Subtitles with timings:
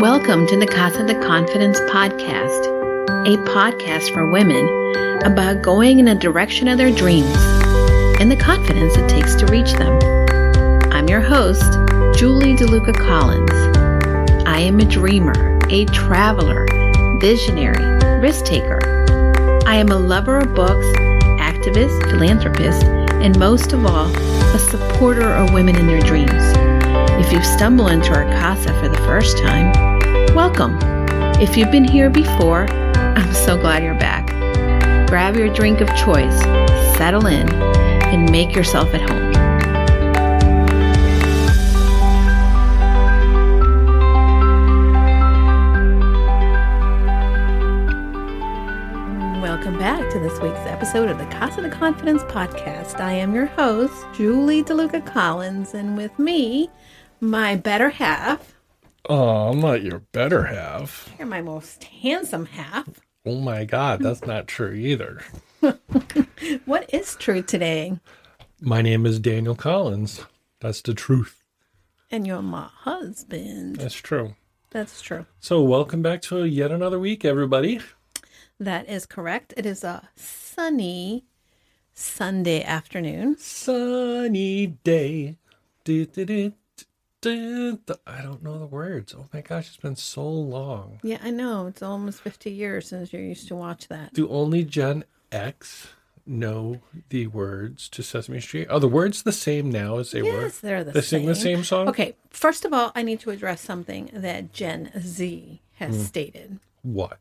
[0.00, 2.64] Welcome to the Casa de Confidence podcast,
[3.26, 4.66] a podcast for women
[5.30, 7.36] about going in a direction of their dreams
[8.18, 9.98] and the confidence it takes to reach them.
[10.90, 11.70] I'm your host,
[12.18, 13.52] Julie DeLuca Collins.
[14.46, 16.66] I am a dreamer, a traveler,
[17.20, 17.84] visionary,
[18.20, 18.78] risk taker.
[19.66, 20.86] I am a lover of books,
[21.38, 26.32] activist, philanthropist, and most of all, a supporter of women in their dreams.
[27.22, 29.89] If you stumble into our casa for the first time,
[30.34, 30.78] welcome.
[31.40, 34.28] If you've been here before, I'm so glad you're back.
[35.08, 36.40] Grab your drink of choice,
[36.96, 39.32] settle in, and make yourself at home.
[49.42, 53.00] Welcome back to this week's episode of the Casa de Confidence podcast.
[53.00, 56.70] I am your host, Julie DeLuca Collins, and with me,
[57.20, 58.59] my better half.
[59.12, 61.12] Oh, I'm not your better half.
[61.18, 62.88] You're my most handsome half.
[63.26, 65.22] Oh my God, that's not true either.
[66.64, 67.98] What is true today?
[68.60, 70.20] My name is Daniel Collins.
[70.60, 71.42] That's the truth.
[72.08, 73.76] And you're my husband.
[73.76, 74.36] That's true.
[74.70, 75.26] That's true.
[75.40, 77.80] So, welcome back to yet another week, everybody.
[78.60, 79.54] That is correct.
[79.56, 81.24] It is a sunny
[81.94, 83.36] Sunday afternoon.
[83.38, 85.36] Sunny day.
[85.82, 86.52] Du- du- du-
[87.26, 89.14] I don't know the words.
[89.16, 91.00] Oh my gosh, it's been so long.
[91.02, 91.66] Yeah, I know.
[91.66, 94.14] It's almost 50 years since you used to watch that.
[94.14, 95.88] Do only Gen X
[96.26, 98.70] know the words to Sesame Street?
[98.70, 100.42] Are the words the same now as they were?
[100.42, 101.20] Yes, they're the They same.
[101.20, 101.88] sing the same song?
[101.88, 106.02] Okay, first of all, I need to address something that Gen Z has Hmm.
[106.02, 106.58] stated.
[106.82, 107.18] What?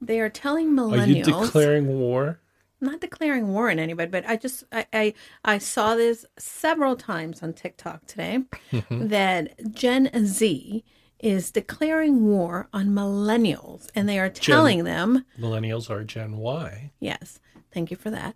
[0.00, 0.92] They are telling millennials.
[1.02, 1.44] Are you millennials.
[1.46, 2.38] declaring war?
[2.80, 7.42] Not declaring war on anybody, but I just I I, I saw this several times
[7.42, 8.40] on TikTok today
[8.72, 9.08] Mm-hmm.
[9.08, 10.84] that Gen Z
[11.18, 16.92] is declaring war on millennials, and they are telling them Millennials are Gen Y.
[17.00, 17.40] yes,
[17.72, 18.34] thank you for that.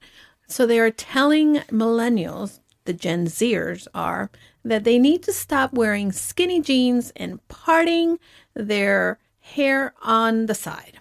[0.48, 4.30] So they are telling millennials, the Gen Zers are,
[4.64, 8.18] that they need to stop wearing skinny jeans and parting
[8.54, 10.98] their hair on the side.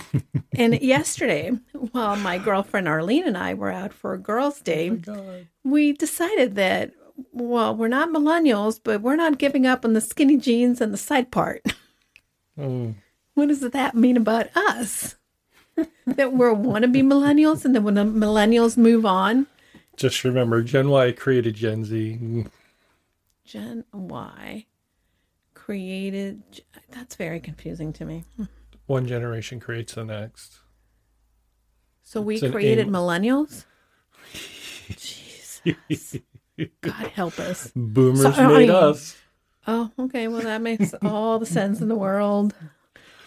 [0.52, 1.52] and yesterday,
[1.92, 5.46] while my girlfriend Arlene and I were out for a girls' day, God.
[5.64, 6.92] we decided that,
[7.32, 10.98] well, we're not millennials, but we're not giving up on the skinny jeans and the
[10.98, 11.62] side part.
[12.58, 12.96] Mm.
[13.32, 15.16] What does that mean about us?
[16.06, 19.46] that we're wannabe millennials, and then when the millennials move on,
[19.96, 22.44] Just remember, Gen Y created Gen Z.
[23.46, 24.66] Gen Y
[25.54, 26.42] created.
[26.90, 28.24] That's very confusing to me.
[28.86, 30.58] One generation creates the next.
[32.02, 33.64] So we It's created aim- millennials.
[34.88, 36.18] Jesus,
[36.80, 37.72] God help us.
[37.74, 39.16] Boomers So- made I- us.
[39.66, 40.26] Oh, okay.
[40.28, 42.54] Well, that makes all the sense in the world.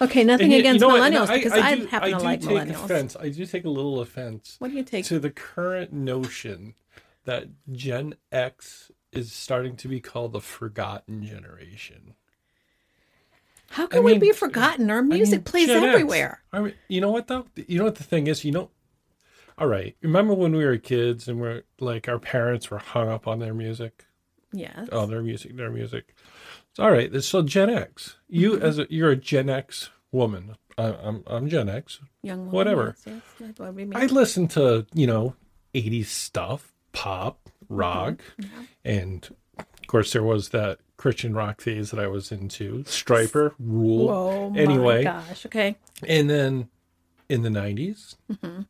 [0.01, 1.01] Okay, nothing And you- you against know what?
[1.11, 2.83] Millennials because I, do- happen I to do like take millennials.
[2.85, 3.15] Offense.
[3.19, 5.05] I do take a little offense What do you take?
[5.05, 6.75] to the current notion
[7.23, 12.15] that Gen X is starting to be called the forgotten generation.
[13.69, 14.89] How can I we be forgotten?
[14.89, 16.41] Our I music mean, plays Gen everywhere.
[16.53, 17.45] I mean, you know what though?
[17.55, 18.45] You know what the thing is?
[18.45, 18.69] You know,
[19.57, 19.95] all right.
[20.01, 23.53] Remember when we were kids and we're like our parents were hung up on their
[23.53, 24.05] music?
[24.53, 24.87] Yes.
[24.91, 26.15] Oh, their music, their music.
[26.69, 27.13] It's all right.
[27.23, 28.65] So Gen X, you Mm-hmm.
[28.65, 30.55] as a, you're a Gen X woman.
[30.77, 31.99] I, I'm I'm Gen X.
[32.21, 32.51] Young woman.
[32.53, 32.95] whatever.
[33.05, 33.21] Yes,
[33.75, 33.95] be me.
[33.95, 35.35] I listen to you know
[35.73, 37.75] 80s stuff, pop, Mm-hmm.
[37.75, 38.21] rock,
[38.83, 39.27] and
[39.57, 42.83] of course there was that Christian rock phase that I was into.
[42.83, 44.53] Stryper, Rule.
[44.55, 45.45] Anyway, my gosh.
[45.45, 45.75] Okay.
[46.07, 46.69] and then
[47.29, 48.61] in the 90s, Mm-hmm.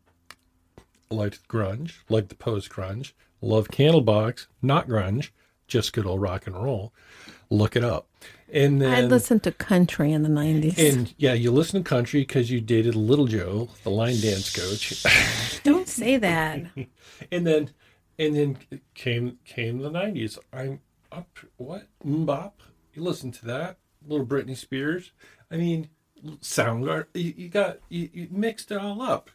[1.10, 5.30] liked grunge, liked the post grunge, love Candlebox, not grunge,
[5.68, 6.94] just good old rock and roll.
[7.50, 8.08] Look it up.
[8.52, 10.78] And I listened to country in the 90s.
[10.78, 15.04] and yeah, you listen to country because you dated Little Joe, the line dance coach.
[15.64, 16.62] Don't say that.
[17.32, 17.70] and then
[18.18, 18.58] and then
[18.94, 20.40] came came the nineties.
[20.54, 20.80] I'm
[21.16, 21.88] up what?
[22.06, 22.54] MMMBop.
[22.94, 23.78] You listen to that.
[24.08, 25.12] Little Britney Spears.
[25.50, 25.90] I mean
[26.42, 27.08] Soundgarden.
[27.14, 29.30] You, you got you, you mixed it all up.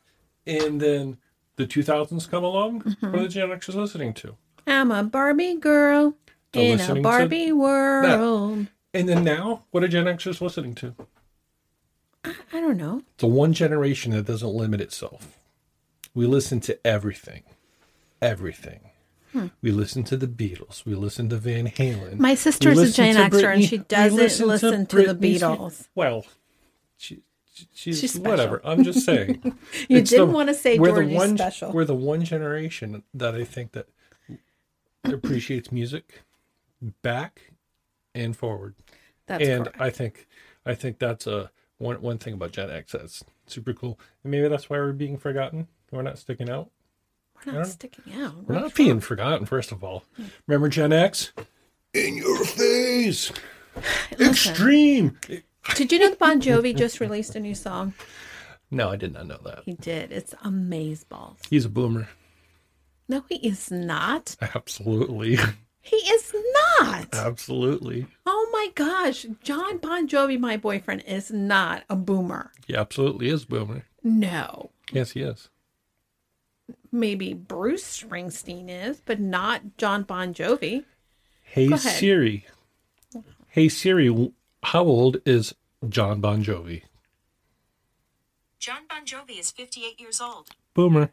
[0.47, 1.19] And then
[1.57, 2.81] the two thousands come along.
[2.81, 3.15] What mm-hmm.
[3.15, 4.37] are the Gen Xers listening to?
[4.67, 6.15] I'm a Barbie girl
[6.53, 8.67] in a to Barbie world.
[8.93, 10.95] And then now, what are Gen Xers listening to?
[12.25, 13.03] I don't know.
[13.15, 15.39] It's a one generation that doesn't limit itself.
[16.15, 17.43] We listen to everything.
[18.21, 18.91] Everything.
[19.33, 19.47] Hmm.
[19.63, 20.85] We listen to the Beatles.
[20.85, 22.19] We listen to Van Halen.
[22.19, 24.17] My sister's a listen Gen to Xer and she doesn't
[24.47, 25.89] listen, to, the Beatles.
[25.95, 26.25] Well,
[26.97, 27.23] she,
[27.53, 28.61] she- she's, She's whatever.
[28.65, 29.41] I'm just saying.
[29.89, 31.73] You It's didn't the- want to say we're Georgie's the one, special.
[31.73, 33.87] We're the one generation that I think that
[35.05, 36.23] appreciates music
[37.03, 37.53] back
[38.15, 38.75] and forward.
[39.27, 39.81] That's and correct.
[39.81, 40.27] I think
[40.67, 43.99] I think that's a one one thing about Gen X that's super cool.
[44.25, 45.69] And maybe that's why we're being forgotten.
[45.91, 46.71] We're not sticking out.
[47.47, 48.37] We're not sticking out.
[48.37, 50.05] We're Where not being forgotten, first of all.
[50.47, 51.33] Remember Gen X?
[51.95, 53.33] In your face.
[54.21, 55.19] Extreme.
[55.75, 57.95] Did you know that Bon Jovi just released a new song?
[58.71, 59.63] No, I did not know that.
[59.65, 60.13] He did.
[60.13, 61.39] It's Amazeballs.
[61.49, 62.09] He's a boomer.
[63.09, 64.37] No, he is not.
[64.41, 65.37] Absolutely.
[65.83, 66.35] He is
[66.79, 67.09] not.
[67.15, 68.07] Absolutely.
[68.27, 69.27] Oh my gosh.
[69.43, 72.53] John Bon Jovi, my boyfriend, is not a boomer.
[72.67, 73.85] He absolutely is a boomer.
[74.05, 74.71] No.
[74.93, 75.49] Yes, he is.
[76.93, 80.85] Maybe Bruce Springsteen is, but not John Bon Jovi.
[81.43, 82.47] Hey Siri.
[83.49, 84.33] Hey Siri,
[84.65, 85.55] how old is
[85.89, 86.83] John Bon Jovi?
[88.59, 90.51] John Bon Jovi is 58 years old.
[90.75, 91.11] Boomer.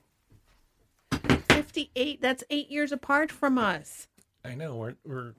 [1.50, 2.22] 58.
[2.22, 4.08] That's eight years apart from us.
[4.44, 5.34] I know we're we're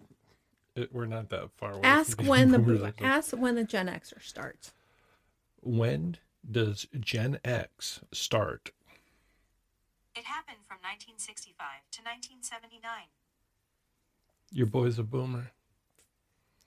[0.93, 1.82] we're not that far away.
[1.85, 4.73] Ask when the boomers, ask when the Gen Xer starts.
[5.61, 6.17] when
[6.50, 8.70] does Gen X start?
[10.18, 11.54] It happened from 1965
[11.92, 13.06] to 1979.
[14.50, 15.52] Your boy's a boomer.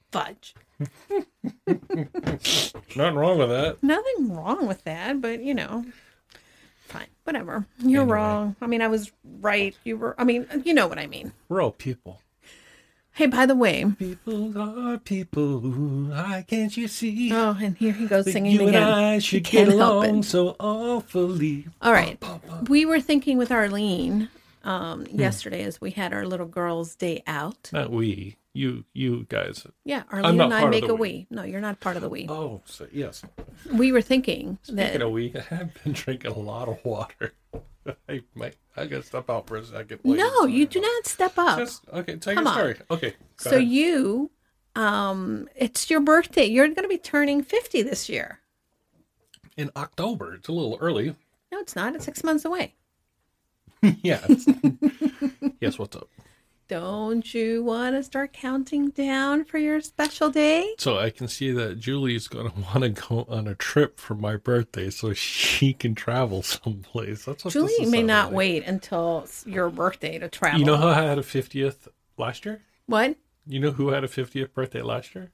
[0.09, 0.55] Fudge.
[2.95, 3.83] Nothing wrong with that.
[3.83, 5.83] Nothing wrong with that, but you know,
[6.87, 7.65] fine, whatever.
[7.79, 8.15] You're Anyway.
[8.15, 8.55] wrong.
[8.61, 9.11] I mean, I was
[9.41, 9.75] right.
[9.83, 10.15] You were.
[10.17, 11.33] I mean, you know what I mean.
[11.49, 12.21] We're all people.
[13.21, 15.59] Hey, by the way, People are people.
[15.59, 17.31] Why can't you see?
[17.31, 18.81] oh, and here he goes singing you and again.
[18.81, 21.67] I You should can't get help along so awfully.
[21.83, 22.17] All right,
[22.67, 24.27] we were thinking with Arlene
[24.63, 25.19] um, Hmm.
[25.19, 27.69] yesterday as we had our little girls' day out.
[27.71, 28.37] Not we.
[28.53, 28.85] You.
[28.91, 29.67] You guys.
[29.85, 31.27] Yeah, Arlene not and I make a we.
[31.27, 31.27] we.
[31.29, 32.25] No, you're not part of the we.
[32.27, 33.21] Oh, so yes.
[33.71, 37.33] We were thinking that Speaking of we, I've been drinking a lot of water.
[38.09, 38.55] I might.
[38.77, 39.99] I gotta step out for a second.
[40.03, 41.59] no, you do not step up.
[41.59, 42.15] Just okay.
[42.17, 42.57] Tell Come your on.
[42.57, 42.75] story.
[42.91, 43.09] Okay.
[43.11, 43.67] go so ahead.
[43.67, 44.31] you,
[44.75, 46.45] um, it's your birthday.
[46.45, 48.39] You're going to be turning 50 this year.
[49.57, 50.33] in October.
[50.35, 51.15] It's a little early.
[51.51, 51.95] No, it's not.
[51.95, 52.75] It's six months away.
[53.81, 54.25] yeah.
[55.59, 55.77] yes.
[55.77, 56.07] What's up?
[56.71, 60.73] Don't you want to start counting down for your special day?
[60.77, 64.37] So I can see that Julie's gonna want to go on a trip for my
[64.37, 67.25] birthday, so she can travel someplace.
[67.25, 68.35] That's what Julie may not like.
[68.37, 70.61] wait until your birthday to travel.
[70.61, 72.61] You know how I had a fiftieth last year?
[72.85, 73.17] what?
[73.45, 75.29] You know who had a fiftieth birthday last year?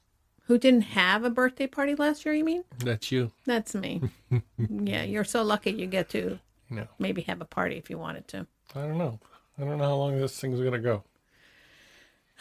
[0.48, 2.34] Who didn't have a birthday party last year?
[2.34, 2.64] You mean?
[2.80, 3.32] That's you.
[3.46, 4.02] That's me.
[4.58, 6.40] yeah, you're so lucky you get to
[6.72, 6.88] You know.
[6.98, 8.48] maybe have a party if you wanted to.
[8.74, 9.20] I don't know.
[9.60, 11.04] I don't know how long this thing's gonna go.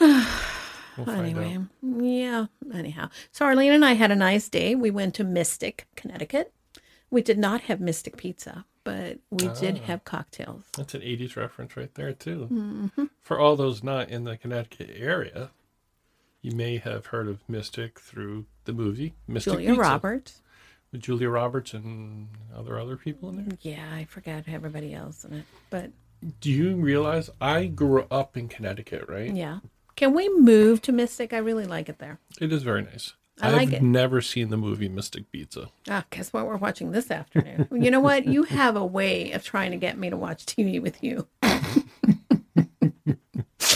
[0.00, 0.24] We'll
[1.10, 1.66] Anyway, out.
[2.02, 2.46] yeah.
[2.72, 4.74] Anyhow, so Arlene and I had a nice day.
[4.74, 6.52] We went to Mystic, Connecticut.
[7.10, 9.86] We did not have Mystic pizza, but we did Ah.
[9.86, 10.64] have cocktails.
[10.76, 12.48] That's an '80s reference right there too.
[12.50, 13.04] Mm-hmm.
[13.22, 15.50] For all those not in the Connecticut area,
[16.42, 19.80] you may have heard of Mystic through the movie Mystic Julia Pizza.
[19.82, 20.42] Roberts.
[20.92, 23.58] with Julia Roberts and other other people in there.
[23.60, 25.90] Yeah, I forgot everybody else in it, but
[26.40, 29.34] Do you realize I grew up in Connecticut, right?
[29.34, 29.58] yeah.
[29.96, 31.32] Can we move to Mystic?
[31.32, 32.18] I really like it there.
[32.40, 33.14] It is very nice.
[33.40, 33.82] I like I've it.
[33.82, 35.68] never seen the movie Mystic Pizza.
[35.90, 37.68] Ah, guess what we're watching this afternoon?
[37.82, 38.26] you know what?
[38.26, 41.26] You have a way of trying to get me to watch TV with you.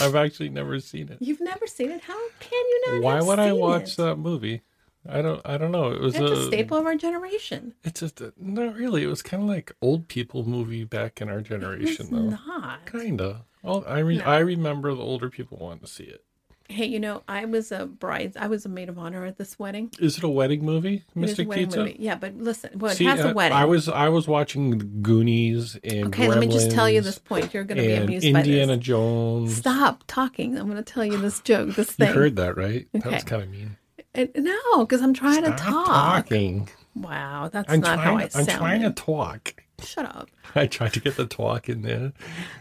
[0.01, 1.19] I've actually never seen it.
[1.21, 2.01] You've never seen it.
[2.03, 3.03] How can you not?
[3.03, 3.97] Why have would I watch it?
[3.99, 4.63] that movie?
[5.07, 5.41] I don't.
[5.45, 5.93] I don't know.
[5.93, 7.75] It was a, a staple of our generation.
[7.85, 9.03] It's just a, not really.
[9.03, 12.39] It was kind of like old people movie back in our generation, though.
[12.47, 12.87] not.
[12.87, 13.45] Kinda.
[13.63, 14.25] Well, I re- No.
[14.25, 16.25] I remember the older people wanting to see it.
[16.69, 18.35] Hey, you know, I was a bride.
[18.39, 19.91] I was a maid of honor at this wedding.
[19.99, 21.81] Is it a wedding movie, It Mystic wedding Pizza?
[21.81, 21.97] movie.
[21.99, 23.59] Yeah, but listen, well, it See, has a wedding.
[23.59, 27.19] I was I was watching the Goonies and okay, let me just tell you this
[27.19, 27.53] point.
[27.53, 28.85] You're going to be amused Indiana by this.
[28.87, 29.57] Jones.
[29.57, 30.57] Stop talking.
[30.57, 32.07] I'm going to tell you this joke, this thing.
[32.07, 32.87] You heard that, right?
[32.93, 33.77] That was kind of mean.
[34.15, 35.87] And- no, because I'm trying to Stop talk.
[36.27, 36.69] talking.
[36.95, 37.99] Wow, that's I'm not trying.
[37.99, 38.59] how I to, I'm sound.
[38.59, 39.55] trying to talk.
[39.85, 40.29] Shut up.
[40.55, 42.13] I tried to get the talk in there.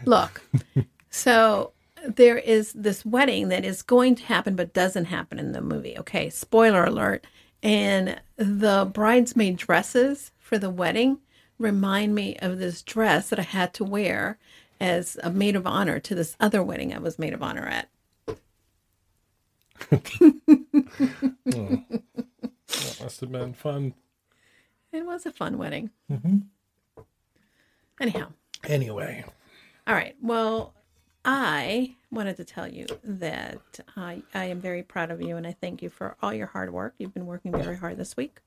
[0.04, 0.42] Look,
[1.10, 1.72] so
[2.06, 5.98] there is this wedding that is going to happen but doesn't happen in the movie.
[5.98, 7.26] Okay, spoiler alert.
[7.62, 11.18] And the bridesmaid dresses for the wedding
[11.58, 14.38] remind me of this dress that I had to wear
[14.80, 17.88] as a maid of honor to this other wedding I was maid of honor at.
[22.70, 23.94] That must have been fun.
[24.92, 25.90] It was a fun wedding.
[26.10, 26.38] Mm-hmm.
[28.00, 28.28] Anyhow,
[28.64, 29.24] Anyway,
[29.86, 30.16] all right.
[30.22, 30.74] Well,
[31.24, 35.52] I wanted to tell you that I, I am very proud of you and I
[35.60, 36.94] thank you for all your hard work.
[36.98, 38.40] You've been working very hard this week.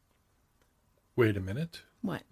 [1.15, 1.81] wait a minute.
[2.01, 2.23] What?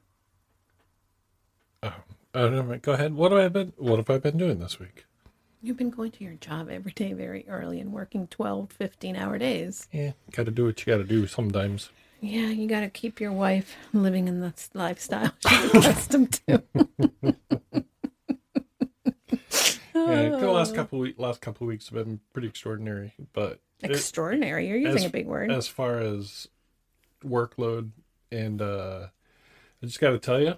[1.83, 1.93] Oh,
[2.33, 2.77] I don't know.
[2.77, 3.13] Go ahead.
[3.15, 3.73] What have I been?
[3.77, 5.05] What have I been doing this week?
[5.63, 9.37] You've been going to your job every day very early and working 12, 15 hour
[9.37, 9.87] days.
[9.91, 11.89] Yeah, got to do what you got to do sometimes.
[12.23, 16.63] Yeah, you got to keep your wife living in the lifestyle she's accustomed to.
[19.93, 23.91] Yeah, the last couple week, last couple of weeks have been pretty extraordinary, but it-
[23.91, 24.67] Extraordinary.
[24.67, 25.51] You're using as- a big word.
[25.51, 26.47] as far as
[27.25, 27.91] workload
[28.31, 29.07] and uh
[29.81, 30.55] I just got to tell you,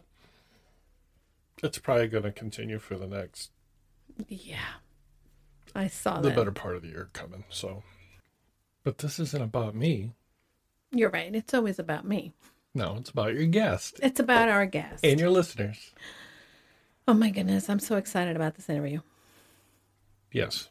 [1.62, 3.52] it's probably going to continue for the next
[4.28, 4.58] yeah.
[5.76, 6.36] I saw the that.
[6.36, 7.46] better part of the year coming.
[7.50, 7.84] So,
[8.84, 10.12] but this isn't about me.
[10.94, 11.34] You're right.
[11.34, 12.34] It's always about me.
[12.76, 15.04] No, it's about your guest It's about our guest.
[15.06, 15.94] and your listeners.
[17.08, 17.70] oh my goodness.
[17.70, 19.02] I'm so excited about this interview.
[20.32, 20.70] Yes.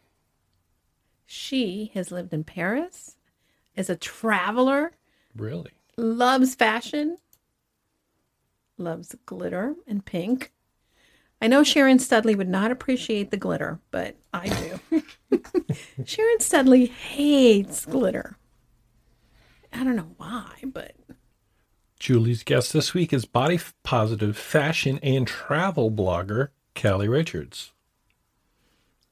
[1.26, 3.16] She has lived in Paris,
[3.76, 4.92] is a traveler,
[5.36, 5.70] Really?
[5.96, 7.16] loves fashion,
[8.76, 10.52] loves glitter and pink.
[11.40, 14.48] I know Sharon Studley would not appreciate the glitter, but I
[14.90, 15.02] do.
[16.04, 18.36] Sharon Studley hates glitter.
[19.72, 20.94] I don't know why, but
[21.98, 27.72] Julie's guest this week is body positive fashion and travel blogger Callie Richards.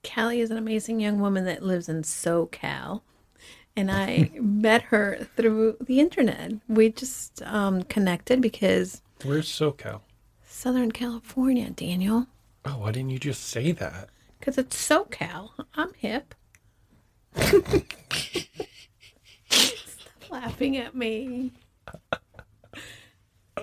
[0.02, 3.02] Callie is an amazing young woman that lives in SoCal.
[3.76, 6.52] And I met her through the internet.
[6.68, 10.00] We just um, connected because Where's SoCal?
[10.44, 12.26] Southern California, Daniel.
[12.64, 14.08] Oh, why didn't you just say that?
[14.38, 15.50] Because it's SoCal.
[15.74, 16.34] I'm hip.
[20.30, 21.52] Laughing at me.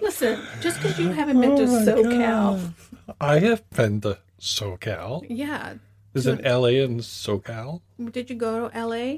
[0.01, 2.73] Listen, just because you haven't been to oh SoCal,
[3.19, 5.25] I have been to SoCal.
[5.29, 5.75] yeah.
[6.13, 7.81] Is it LA and SoCal?
[8.11, 9.17] Did you go to LA?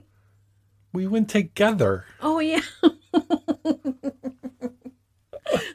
[0.94, 2.06] We went together.
[2.22, 2.62] Oh yeah.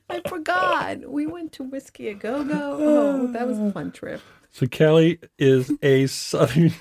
[0.08, 1.08] I forgot.
[1.10, 2.76] We went to Whiskey a Go Go.
[2.80, 4.20] Oh, that was a fun trip.
[4.52, 6.72] So Kelly is a southern.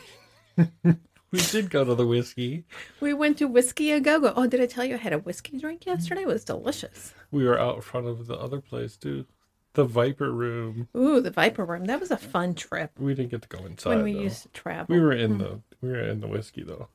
[1.33, 2.63] We did go to the whiskey.
[3.01, 4.33] We went to Whiskey a Go Go.
[4.35, 6.21] Oh, did I tell you I had a whiskey drink yesterday?
[6.21, 7.13] It was delicious.
[7.31, 9.25] We were out in front of the other place too,
[9.73, 10.89] the Viper Room.
[10.95, 11.85] Ooh, the Viper Room.
[11.85, 13.95] That was a fun trip We didn't get to go inside.
[13.95, 14.21] when we though.
[14.21, 14.95] used to travel.
[14.95, 15.37] We were in hmm.
[15.39, 16.89] the we were in the whiskey though.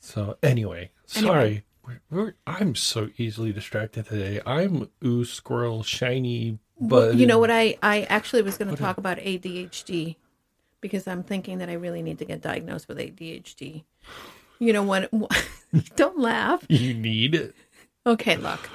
[0.00, 1.64] So anyway, sorry.
[1.86, 4.40] We're, we're, I'm so easily distracted today.
[4.44, 7.52] I'm ooh squirrel shiny, but you know what?
[7.52, 10.16] I I actually was going to talk about ADHD
[10.80, 13.84] because I'm thinking that I really need to get diagnosed with ADHD.
[14.58, 15.10] You know what?
[15.96, 16.64] Don't laugh.
[16.68, 17.54] you need it.
[18.06, 18.68] Okay, look.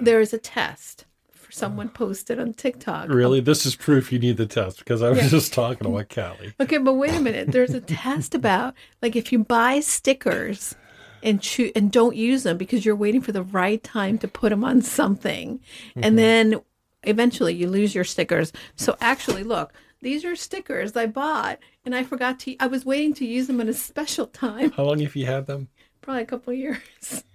[0.00, 3.08] There is a test for someone posted on TikTok.
[3.08, 6.54] Really, this is proof you need the test because I was just talking about Callie.
[6.60, 7.52] Okay, but wait a minute.
[7.52, 10.74] There's a test about like if you buy stickers
[11.22, 14.50] and choo- and don't use them because you're waiting for the right time to put
[14.50, 15.60] them on something,
[15.94, 16.16] and mm-hmm.
[16.16, 16.60] then
[17.04, 18.52] eventually you lose your stickers.
[18.76, 22.56] So actually, look, these are stickers I bought, and I forgot to.
[22.60, 25.46] I was waiting to use them at a special time, How long have you had
[25.46, 25.68] them?
[26.02, 26.78] probably a couple years.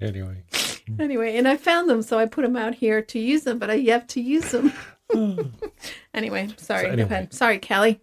[0.02, 0.44] Anyway,
[1.00, 3.70] Anyway, and I found them, so I put them out here to use them, but
[3.70, 4.72] I have to use them.
[6.14, 6.86] anyway, sorry.
[6.86, 7.28] So anyway.
[7.32, 8.02] Sorry, Kelly.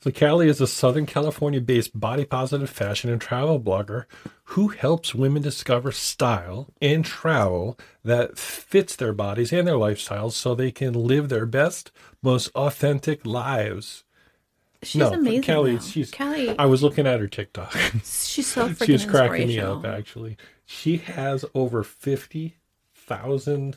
[0.00, 4.04] So Callie is a Southern California-based body positive fashion and travel blogger
[4.44, 10.54] who helps women discover style and travel that fits their bodies and their lifestyles so
[10.54, 14.04] they can live their best, most authentic lives.
[14.82, 15.42] She's no, amazing.
[15.42, 16.58] Callie, she's Kelly.
[16.58, 17.72] I was looking at her TikTok.
[18.04, 20.38] She's so freaking she was cracking me up actually.
[20.64, 23.76] She has over 50,000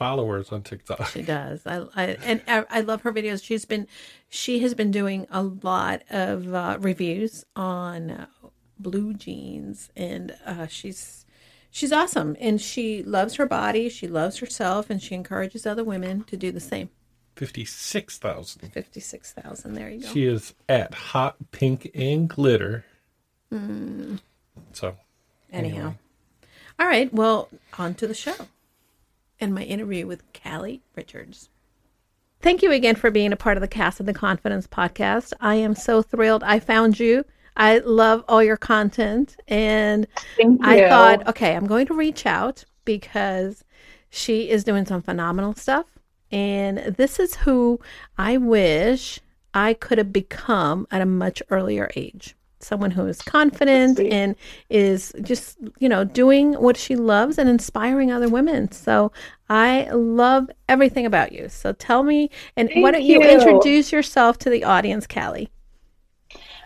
[0.00, 1.08] followers on TikTok.
[1.08, 1.66] She does.
[1.66, 3.44] I, I and I, I love her videos.
[3.44, 3.86] She's been,
[4.30, 8.26] she has been doing a lot of uh, reviews on uh,
[8.78, 11.26] blue jeans, and uh, she's
[11.70, 12.34] she's awesome.
[12.40, 13.90] And she loves her body.
[13.90, 16.88] She loves herself, and she encourages other women to do the same.
[17.36, 18.70] 56,000.
[18.72, 19.74] Fifty six thousand.
[19.74, 20.08] There you go.
[20.08, 22.86] She is at Hot Pink and Glitter.
[23.50, 24.16] Hmm.
[24.72, 24.96] So,
[25.52, 25.94] Anyhow,
[26.78, 27.12] all right.
[27.12, 28.46] Well, on to the show
[29.40, 31.48] and my interview with Callie Richards.
[32.42, 35.32] Thank you again for being a part of the Casa de Confidence podcast.
[35.40, 37.24] I am so thrilled I found you.
[37.56, 39.36] I love all your content.
[39.48, 40.06] And
[40.36, 43.64] Thank I thought, okay, I'm going to reach out because
[44.08, 45.86] she is doing some phenomenal stuff.
[46.32, 47.80] And this is who
[48.16, 49.20] I wish
[49.52, 52.36] I could have become at a much earlier age.
[52.60, 54.36] Someone who is confident and
[54.68, 58.70] is just, you know, doing what she loves and inspiring other women.
[58.70, 59.12] So
[59.48, 61.48] I love everything about you.
[61.48, 63.28] So tell me, and why don't you you.
[63.28, 65.50] introduce yourself to the audience, Callie?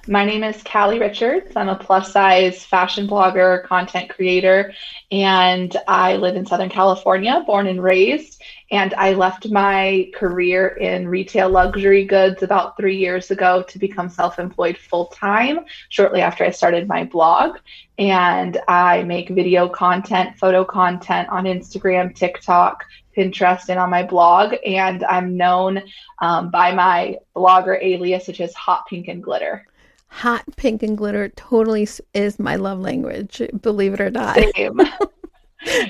[0.06, 1.52] My name is Callie Richards.
[1.56, 4.74] I'm a plus size fashion blogger, content creator,
[5.10, 8.42] and I live in Southern California, born and raised.
[8.71, 14.09] And I left my career in retail luxury goods about three years ago to become
[14.09, 17.59] self employed full time shortly after I started my blog.
[17.99, 22.85] And I make video content, photo content on Instagram, TikTok,
[23.16, 24.54] Pinterest, and on my blog.
[24.66, 25.83] And I'm known
[26.21, 29.66] um, by my blogger alias, which is Hot Pink and Glitter
[30.14, 34.80] hot pink and glitter totally is my love language believe it or not Same.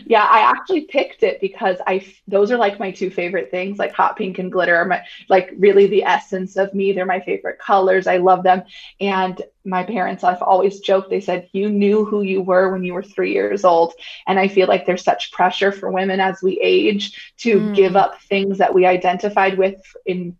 [0.06, 3.92] yeah i actually picked it because i those are like my two favorite things like
[3.92, 6.92] hot pink and glitter are my like really the essence of me.
[6.92, 8.06] They're my favorite colors.
[8.06, 8.62] I love them.
[9.00, 12.92] And my parents I've always joked they said you knew who you were when you
[12.94, 13.94] were three years old.
[14.26, 17.74] And i feel like there's such pressure for women as we age to mm.
[17.74, 20.36] give up things that we identified with in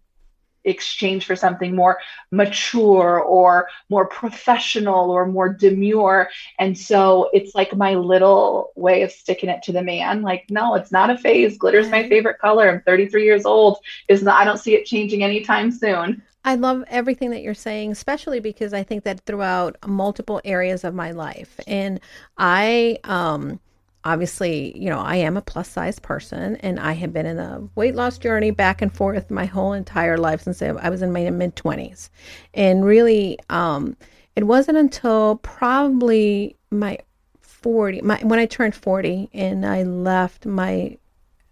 [0.64, 1.99] exchange for something more
[2.30, 6.28] mature or more professional or more demure.
[6.59, 10.23] And so it's like my little way of sticking it to the man.
[10.23, 11.59] Like, no, it's not a phase.
[11.59, 12.68] Glitter's my favorite color.
[12.68, 13.78] I'm 33 years old.
[14.09, 16.23] Is not I don't see it changing anytime soon.
[16.47, 20.94] I love everything that you're saying, especially because I think that throughout multiple areas of
[20.94, 21.59] my life.
[21.66, 22.00] And
[22.37, 23.61] I um
[24.04, 27.66] obviously, you know, I am a plus size person and I have been in a
[27.75, 31.28] weight loss journey back and forth my whole entire life since I was in my
[31.30, 32.11] mid 20s.
[32.52, 33.96] And really, um,
[34.37, 36.99] it wasn't until probably my
[37.40, 40.99] 40, my, when I turned 40 and I left my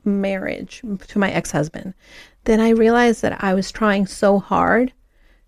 [0.04, 1.94] marriage to my ex husband,
[2.44, 4.92] then I realized that I was trying so hard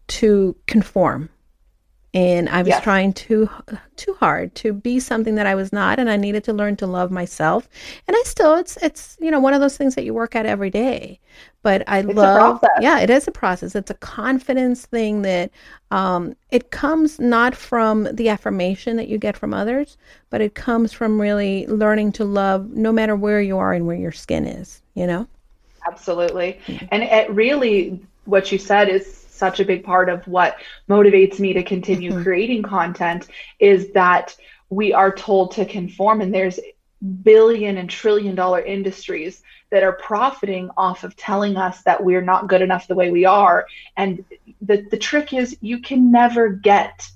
[0.06, 1.28] to conform
[2.14, 3.50] and I was trying too
[3.96, 6.86] too hard to be something that I was not, and I needed to learn to
[6.86, 7.68] love myself.
[8.06, 10.46] And I still, it's it's you know one of those things that you work at
[10.46, 11.18] every day.
[11.62, 13.74] But I it's love, yeah, it is a process.
[13.74, 15.50] It's a confidence thing that
[15.90, 19.96] um, it comes not from the affirmation that you get from others,
[20.30, 23.96] but it comes from really learning to love no matter where you are and where
[23.96, 24.82] your skin is.
[24.94, 25.26] You know.
[25.86, 26.86] Absolutely, mm-hmm.
[26.92, 30.56] and it really what you said is such a big part of what
[30.88, 32.22] motivates me to continue mm-hmm.
[32.22, 34.36] creating content is that
[34.70, 36.60] we are told to conform and there's
[37.22, 42.48] billion and trillion dollar industries that are profiting off of telling us that we're not
[42.48, 44.24] good enough the way we are and
[44.62, 47.06] the the trick is you can never get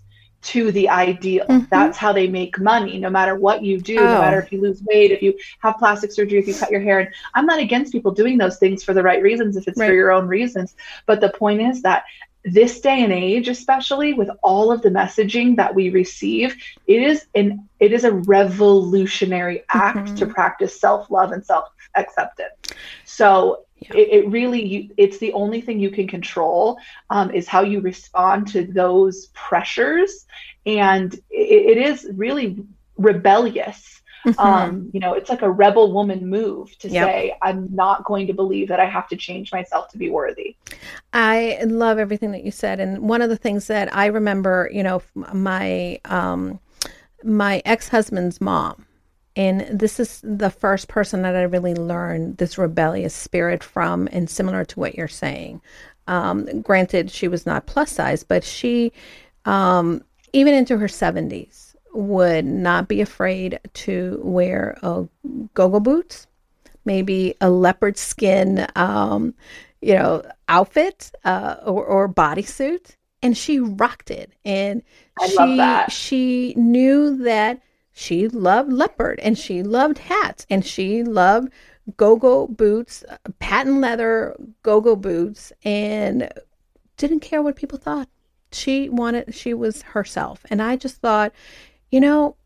[0.41, 1.45] to the ideal.
[1.47, 1.67] Mm-hmm.
[1.71, 4.05] That's how they make money, no matter what you do, oh.
[4.05, 6.81] no matter if you lose weight, if you have plastic surgery, if you cut your
[6.81, 7.01] hair.
[7.01, 9.89] And I'm not against people doing those things for the right reasons, if it's right.
[9.89, 10.75] for your own reasons.
[11.07, 12.05] But the point is that
[12.45, 17.27] this day and age, especially with all of the messaging that we receive, it is
[17.35, 20.15] an it is a revolutionary act mm-hmm.
[20.15, 22.55] to practice self-love and self-acceptance.
[23.05, 23.97] So yeah.
[23.97, 26.79] It, it, really you, it's the only thing you can control
[27.11, 30.27] um, is how you respond to those pressures
[30.67, 32.65] and it, it is really
[32.97, 34.41] rebellious mm-hmm.
[34.41, 37.07] um, you know it's like a rebel woman move to yep.
[37.07, 40.57] say i'm not going to believe that i have to change myself to be worthy
[41.13, 44.83] i love everything that you said and one of the things that i remember you
[44.83, 45.01] know
[45.33, 46.59] my um,
[47.23, 48.85] my ex-husband's mom
[49.39, 54.29] and this is the first person that I really learned this rebellious spirit from, and
[54.29, 55.63] similar to what you're saying.
[56.09, 58.93] Um, granted, she was not plus size, but she,
[59.45, 65.07] um, even into her 70s, would not be afraid to wear a
[65.55, 66.27] go-go boots,
[66.85, 69.35] maybe a leopard skin, um,
[69.81, 74.33] you know, outfit uh, or, or bodysuit, and she rocked it.
[74.45, 74.83] And
[75.21, 77.63] I she she knew that
[77.99, 81.53] she loved leopard and she loved hats and she loved
[81.97, 83.03] go-go boots,
[83.41, 86.33] patent leather go-go boots and
[86.97, 88.09] didn't care what people thought.
[88.53, 90.47] She wanted she was herself.
[90.49, 91.33] And I just thought,
[91.91, 92.37] you know,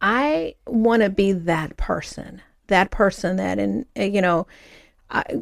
[0.00, 2.40] I want to be that person.
[2.68, 4.46] That person that and uh, you know,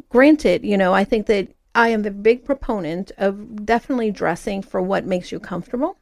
[0.09, 4.81] granted, you know, I think that I am the big proponent of definitely dressing for
[4.81, 5.99] what makes you comfortable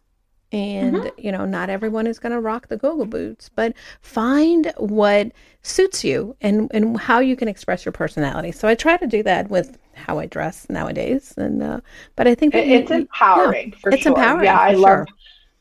[0.51, 1.07] and mm-hmm.
[1.17, 5.31] you know not everyone is going to rock the go-go boots but find what
[5.61, 9.21] suits you and and how you can express your personality so i try to do
[9.21, 11.81] that with how i dress nowadays and uh,
[12.15, 15.07] but i think it's you, empowering yeah, for it's sure empowering yeah i love sure.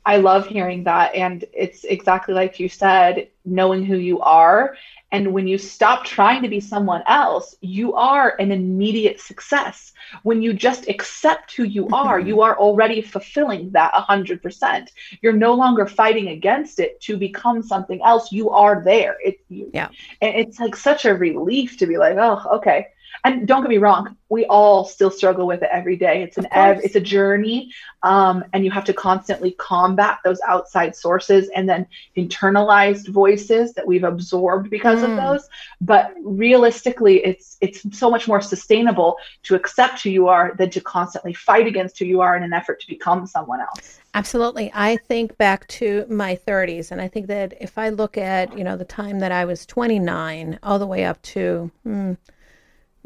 [0.04, 4.76] i love hearing that and it's exactly like you said knowing who you are
[5.12, 9.92] and when you stop trying to be someone else, you are an immediate success.
[10.24, 11.94] When you just accept who you mm-hmm.
[11.94, 14.88] are, you are already fulfilling that 100%.
[15.22, 18.32] You're no longer fighting against it to become something else.
[18.32, 19.16] You are there.
[19.24, 19.40] It's.
[19.48, 19.88] Yeah.
[20.20, 22.88] And it's like such a relief to be like, oh, okay.
[23.24, 26.46] And don't get me wrong we all still struggle with it every day it's an
[26.50, 31.68] ev- it's a journey um, and you have to constantly combat those outside sources and
[31.68, 35.10] then internalized voices that we've absorbed because mm.
[35.10, 35.48] of those
[35.80, 40.80] but realistically it's it's so much more sustainable to accept who you are than to
[40.80, 44.70] constantly fight against who you are in an effort to become someone else Absolutely.
[44.72, 48.64] I think back to my 30s, and I think that if I look at, you
[48.64, 52.14] know, the time that I was 29 all the way up to hmm,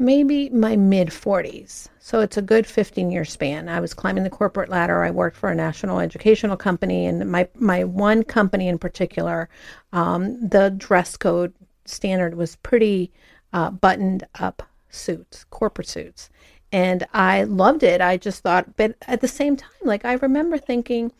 [0.01, 1.87] maybe my mid 40s.
[1.99, 3.69] So it's a good 15 year span.
[3.69, 5.03] I was climbing the corporate ladder.
[5.03, 9.49] I worked for a national educational company, and my, my one company in particular,
[9.93, 11.53] um, the dress code
[11.85, 13.11] standard was pretty
[13.53, 16.29] uh, buttoned up suits, corporate suits
[16.71, 18.01] and I loved it.
[18.01, 21.11] I just thought, but at the same time, like I remember thinking,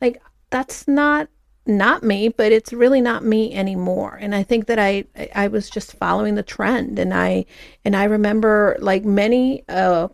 [0.00, 1.28] like that's not
[1.66, 4.18] not me, but it's really not me anymore.
[4.20, 7.44] And I think that I I was just following the trend, and I
[7.84, 10.08] and I remember like many uh,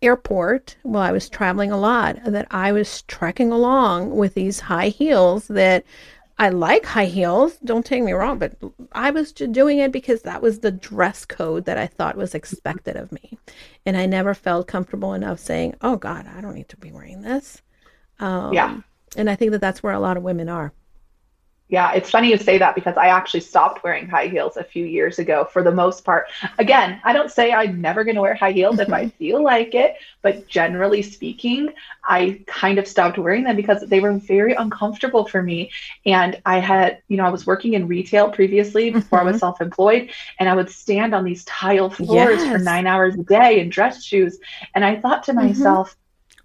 [0.00, 4.88] airport while I was traveling a lot that I was trekking along with these high
[4.88, 5.84] heels that
[6.38, 8.54] I like high heels, don't take me wrong, but
[8.92, 12.34] I was just doing it because that was the dress code that I thought was
[12.34, 13.38] expected of me.
[13.86, 17.22] And I never felt comfortable enough saying, oh God, I don't need to be wearing
[17.22, 17.62] this.
[18.18, 18.80] Um, yeah.
[19.16, 20.72] And I think that that's where a lot of women are.
[21.72, 24.84] Yeah, it's funny you say that because I actually stopped wearing high heels a few
[24.84, 26.26] years ago for the most part.
[26.58, 29.74] Again, I don't say I'm never going to wear high heels if I feel like
[29.74, 31.72] it, but generally speaking,
[32.06, 35.70] I kind of stopped wearing them because they were very uncomfortable for me.
[36.04, 39.28] And I had, you know, I was working in retail previously before mm-hmm.
[39.28, 39.40] I was mm-hmm.
[39.40, 42.52] self employed, and I would stand on these tile floors yes.
[42.52, 44.38] for nine hours a day in dress shoes.
[44.74, 45.48] And I thought to mm-hmm.
[45.48, 45.96] myself,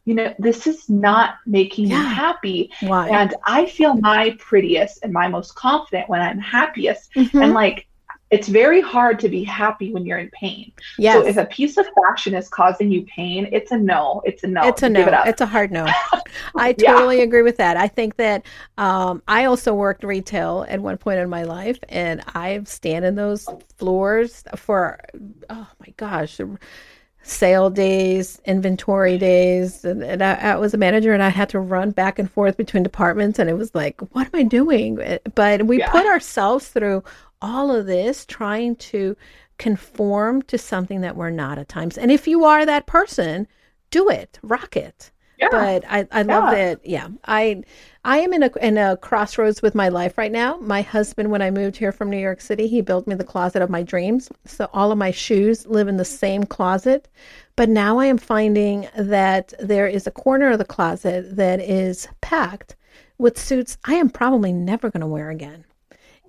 [0.07, 2.01] you know, this is not making yeah.
[2.01, 2.71] me happy.
[2.79, 3.09] Why?
[3.09, 7.13] And I feel my prettiest and my most confident when I'm happiest.
[7.13, 7.41] Mm-hmm.
[7.41, 7.87] And like,
[8.31, 10.71] it's very hard to be happy when you're in pain.
[10.97, 11.15] Yes.
[11.15, 14.21] So if a piece of fashion is causing you pain, it's a no.
[14.23, 14.65] It's a no.
[14.65, 15.01] It's a no.
[15.01, 15.85] It it's a hard no.
[16.55, 17.23] I totally yeah.
[17.23, 17.75] agree with that.
[17.75, 18.45] I think that
[18.77, 23.15] um, I also worked retail at one point in my life, and I've stand in
[23.15, 25.01] those floors for
[25.49, 26.39] oh my gosh
[27.27, 29.83] sale days, inventory days.
[29.83, 32.57] And, and I, I, was a manager and I had to run back and forth
[32.57, 33.37] between departments.
[33.37, 34.99] And it was like, what am I doing?
[35.01, 35.91] Eh, but we yeah.
[35.91, 37.03] put ourselves through
[37.41, 39.15] all of this trying to
[39.57, 41.97] conform to something that we're not at times.
[41.97, 43.47] And if you are that person,
[43.89, 45.11] do it, rock it.
[45.37, 45.49] Yeah.
[45.51, 46.55] But I, I love yeah.
[46.55, 46.85] that.
[46.85, 47.07] Yeah.
[47.25, 47.63] I
[48.03, 50.57] I am in a in a crossroads with my life right now.
[50.57, 53.61] My husband, when I moved here from New York City, he built me the closet
[53.61, 54.29] of my dreams.
[54.45, 57.07] So all of my shoes live in the same closet.
[57.55, 62.07] But now I am finding that there is a corner of the closet that is
[62.21, 62.75] packed
[63.17, 65.65] with suits I am probably never going to wear again.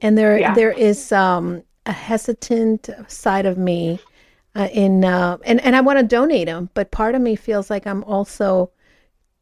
[0.00, 0.54] And there yeah.
[0.54, 4.00] there is um, a hesitant side of me
[4.54, 7.70] uh, in uh, and and I want to donate them, but part of me feels
[7.70, 8.70] like I'm also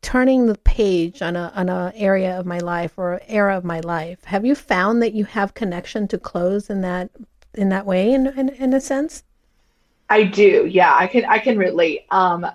[0.06, 3.80] turning the page on a on a area of my life or era of my
[3.80, 7.10] life have you found that you have connection to clothes in that
[7.54, 9.24] in that way in in, in a sense?
[10.08, 10.64] I do.
[10.70, 12.06] Yeah i can i can relate.
[12.12, 12.46] Um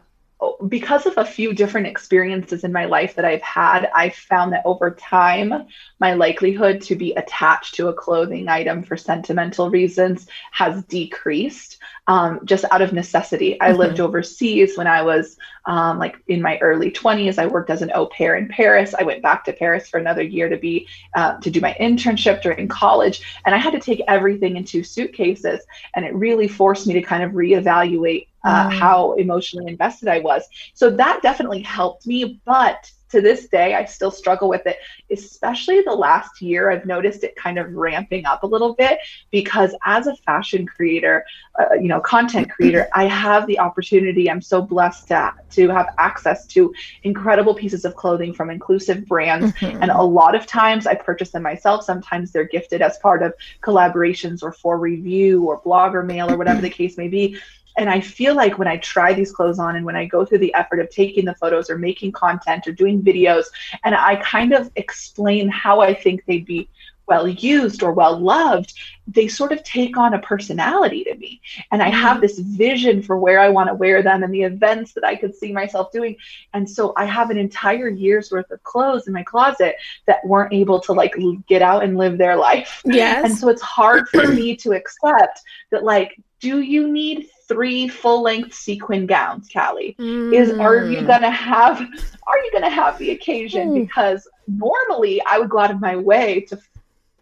[0.68, 4.64] because of a few different experiences in my life that I've had, I've found that
[4.66, 5.68] over time,
[6.00, 11.78] my likelihood to be attached to a clothing item for sentimental reasons has decreased
[12.08, 13.62] um, just out of necessity.
[13.62, 13.80] I mm-hmm.
[13.80, 17.38] lived overseas when I was um, like in my early 20s.
[17.38, 18.96] I worked as an au pair in Paris.
[18.98, 22.42] I went back to Paris for another year to be uh, to do my internship
[22.42, 25.62] during college, and I had to take everything in two suitcases,
[25.96, 28.74] and it really forced me to kind of reevaluate uh, mm.
[28.74, 30.44] how emotionally invested I was.
[30.74, 34.78] So that definitely helped me, but to this day, I still struggle with it,
[35.12, 36.72] especially the last year.
[36.72, 39.00] I've noticed it kind of ramping up a little bit
[39.32, 41.26] because as a fashion creator,
[41.60, 44.30] uh, you know, content creator, I have the opportunity.
[44.30, 46.74] I'm so blessed to, to have access to
[47.04, 49.54] incredible pieces of clothing from inclusive brands.
[49.54, 49.84] Mm-hmm.
[49.84, 51.84] And a lot of times I purchase them myself.
[51.84, 56.62] Sometimes they're gifted as part of collaborations or for review or blogger mail or whatever
[56.62, 57.38] the case may be
[57.82, 60.38] and I feel like when I try these clothes on and when I go through
[60.38, 63.46] the effort of taking the photos or making content or doing videos,
[63.84, 66.70] and I kind of explain how I think they'd be
[67.08, 68.74] well used or well loved,
[69.08, 71.42] they sort of take on a personality to me.
[71.72, 72.22] And I have mm-hmm.
[72.22, 75.36] this vision for where I want to wear them and the events that I could
[75.36, 76.16] see myself doing.
[76.54, 80.54] And so I have an entire year's worth of clothes in my closet that weren't
[80.54, 81.16] able to like
[81.48, 82.82] get out and live their life.
[82.86, 83.26] Yes.
[83.26, 85.42] And so it's hard for me to accept
[85.72, 89.96] that like, do you need three full length sequin gowns, Callie?
[90.00, 90.34] Mm.
[90.34, 93.70] Is are you gonna have are you gonna have the occasion?
[93.70, 93.88] Mm.
[93.88, 96.60] Because normally I would go out of my way to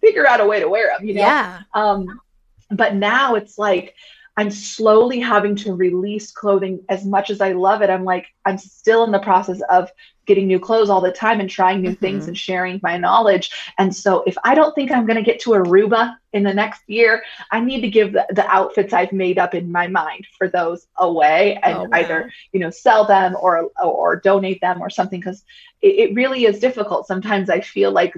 [0.01, 1.21] figure out a way to wear them, you know?
[1.21, 1.61] Yeah.
[1.73, 2.21] Um,
[2.71, 3.95] but now it's like
[4.39, 7.89] I'm slowly having to release clothing as much as I love it.
[7.89, 9.91] I'm like, I'm still in the process of
[10.25, 11.99] getting new clothes all the time and trying new mm-hmm.
[11.99, 13.51] things and sharing my knowledge.
[13.77, 16.83] And so if I don't think I'm going to get to Aruba in the next
[16.87, 17.21] year,
[17.51, 20.87] I need to give the, the outfits I've made up in my mind for those
[20.95, 21.89] away and oh, wow.
[21.97, 25.21] either, you know, sell them or, or, or donate them or something.
[25.21, 25.43] Cause
[25.81, 27.07] it, it really is difficult.
[27.07, 28.15] Sometimes I feel like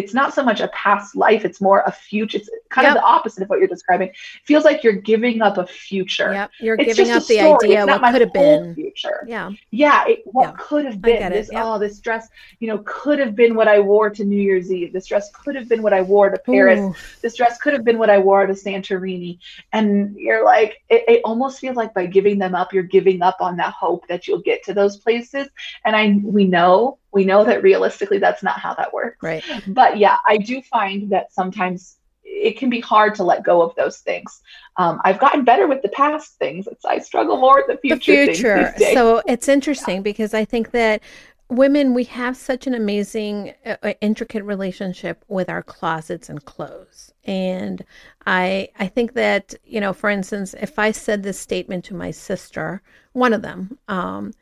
[0.00, 2.96] it's not so much a past life it's more a future it's kind yep.
[2.96, 6.32] of the opposite of what you're describing it feels like you're giving up a future
[6.32, 6.50] yep.
[6.60, 10.48] you're it's giving up the idea what could have been future yeah yeah it, what
[10.48, 10.54] yeah.
[10.58, 11.62] could have been this yep.
[11.64, 12.28] oh this dress
[12.60, 15.54] you know could have been what i wore to new year's eve this dress could
[15.54, 16.94] have been what i wore to paris Ooh.
[17.20, 19.38] this dress could have been what i wore to santorini
[19.72, 23.36] and you're like it, it almost feels like by giving them up you're giving up
[23.40, 25.48] on that hope that you'll get to those places
[25.84, 29.22] and i we know we know that realistically that's not how that works.
[29.22, 29.42] Right.
[29.68, 33.74] But yeah i do find that sometimes it can be hard to let go of
[33.74, 34.40] those things.
[34.76, 36.66] Um, i've gotten better with the past things.
[36.66, 38.74] It's, i struggle more with the future the future.
[38.94, 40.02] so it's interesting yeah.
[40.02, 41.02] because i think that
[41.48, 47.12] women we have such an amazing uh, uh, intricate relationship with our closets and clothes.
[47.24, 47.84] And
[48.26, 52.10] i i think that you know for instance if i said this statement to my
[52.10, 54.32] sister one of them um,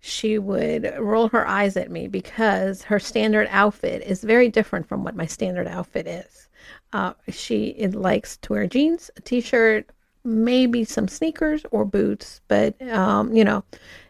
[0.00, 5.04] she would roll her eyes at me because her standard outfit is very different from
[5.04, 6.48] what my standard outfit is.
[6.92, 9.90] Uh, she likes to wear jeans, a t-shirt,
[10.24, 13.64] maybe some sneakers or boots, but um, you know,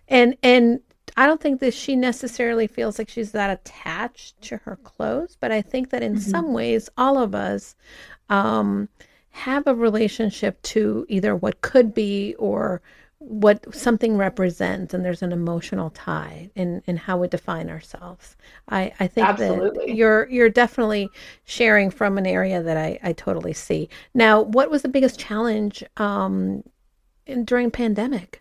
[0.08, 0.80] and and
[1.16, 5.50] I don't think that she necessarily feels like she's that attached to her clothes, but
[5.50, 6.30] I think that in mm-hmm.
[6.30, 7.74] some ways, all of us
[8.28, 8.88] um,
[9.30, 12.82] have a relationship to either what could be or
[13.20, 18.36] what something represents and there's an emotional tie in in how we define ourselves.
[18.68, 19.86] I i think Absolutely.
[19.86, 21.08] that you're you're definitely
[21.44, 23.88] sharing from an area that i i totally see.
[24.14, 26.62] Now what was the biggest challenge um
[27.26, 28.40] in, during pandemic?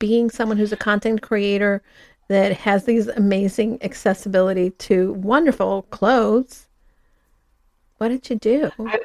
[0.00, 1.82] Being someone who's a content creator
[2.28, 6.68] that has these amazing accessibility to wonderful clothes
[7.98, 8.70] what did you do?
[8.78, 9.00] I-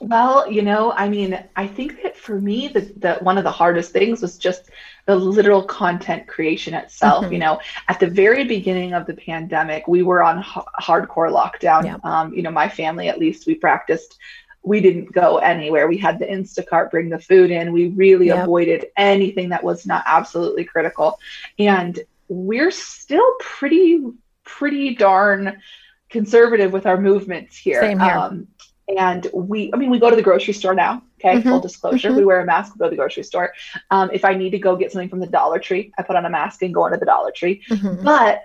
[0.00, 3.50] well, you know, I mean, I think that for me, the, the one of the
[3.50, 4.70] hardest things was just
[5.06, 7.24] the literal content creation itself.
[7.24, 7.32] Mm-hmm.
[7.34, 11.84] You know, at the very beginning of the pandemic, we were on h- hardcore lockdown.
[11.84, 11.98] Yeah.
[12.02, 14.18] Um, you know, my family, at least, we practiced.
[14.62, 15.86] We didn't go anywhere.
[15.86, 17.72] We had the Instacart bring the food in.
[17.72, 21.18] We really avoided anything that was not absolutely critical.
[21.58, 24.02] And we're still pretty,
[24.42, 25.60] pretty darn
[26.08, 27.82] conservative with our movements here.
[27.82, 28.16] Same here.
[28.16, 28.46] Um,
[28.88, 31.48] and we i mean we go to the grocery store now okay mm-hmm.
[31.48, 32.18] full disclosure mm-hmm.
[32.18, 33.52] we wear a mask we go to the grocery store
[33.90, 36.26] um, if i need to go get something from the dollar tree i put on
[36.26, 38.04] a mask and go into the dollar tree mm-hmm.
[38.04, 38.44] but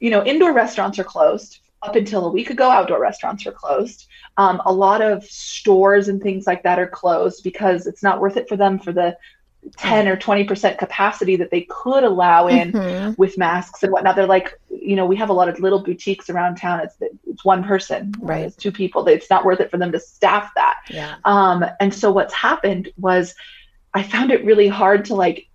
[0.00, 4.06] you know indoor restaurants are closed up until a week ago outdoor restaurants are closed
[4.38, 8.36] um, a lot of stores and things like that are closed because it's not worth
[8.36, 9.16] it for them for the
[9.76, 13.12] 10 or 20% capacity that they could allow in mm-hmm.
[13.16, 14.16] with masks and whatnot.
[14.16, 16.80] They're like, you know, we have a lot of little boutiques around town.
[16.80, 18.44] It's, it's one person, right?
[18.44, 19.06] It's two people.
[19.08, 20.78] It's not worth it for them to staff that.
[20.88, 21.16] Yeah.
[21.24, 23.34] Um, and so what's happened was
[23.94, 25.48] I found it really hard to like,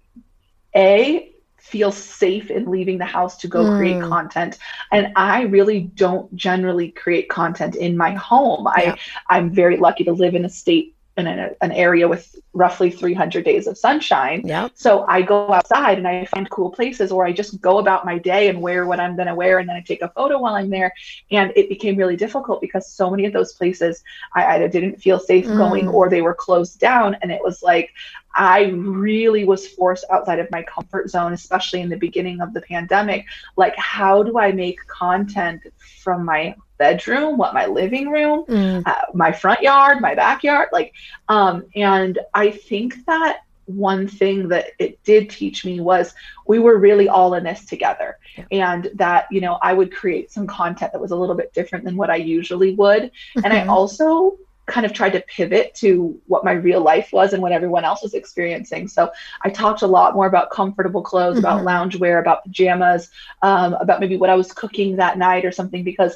[0.75, 3.77] A, feel safe in leaving the house to go mm.
[3.77, 4.57] create content
[4.91, 8.95] and i really don't generally create content in my home yeah.
[9.27, 12.89] i i'm very lucky to live in a state in an, an area with roughly
[12.89, 14.41] 300 days of sunshine.
[14.45, 14.71] Yep.
[14.75, 18.17] So I go outside and I find cool places or I just go about my
[18.17, 20.55] day and wear what I'm going to wear and then I take a photo while
[20.55, 20.93] I'm there.
[21.29, 24.03] And it became really difficult because so many of those places
[24.35, 25.57] I either didn't feel safe mm.
[25.57, 27.17] going or they were closed down.
[27.21, 27.91] And it was like,
[28.33, 32.61] I really was forced outside of my comfort zone, especially in the beginning of the
[32.61, 33.25] pandemic.
[33.57, 35.61] Like, how do I make content
[36.01, 38.81] from my bedroom, what my living room, mm.
[38.87, 40.93] uh, my front yard, my backyard, like,
[41.29, 46.15] um, and I think that one thing that it did teach me was
[46.47, 48.45] we were really all in this together yeah.
[48.49, 51.85] and that you know i would create some content that was a little bit different
[51.85, 53.45] than what i usually would mm-hmm.
[53.45, 53.69] and i mm-hmm.
[53.69, 54.37] also
[54.71, 58.01] kind of tried to pivot to what my real life was and what everyone else
[58.01, 58.87] was experiencing.
[58.87, 61.45] So I talked a lot more about comfortable clothes, mm-hmm.
[61.45, 63.09] about loungewear, about pajamas,
[63.41, 66.15] um, about maybe what I was cooking that night or something, because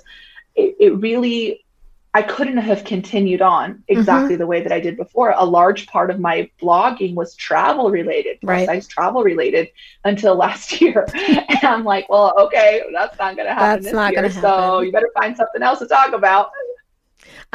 [0.55, 1.65] it, it really
[2.15, 4.39] I couldn't have continued on exactly mm-hmm.
[4.39, 5.33] the way that I did before.
[5.35, 8.69] A large part of my blogging was travel related, right.
[8.69, 9.67] I was travel related
[10.05, 11.05] until last year.
[11.13, 14.41] and I'm like, well, okay, that's not going to happen that's this year.
[14.41, 16.51] So you better find something else to talk about.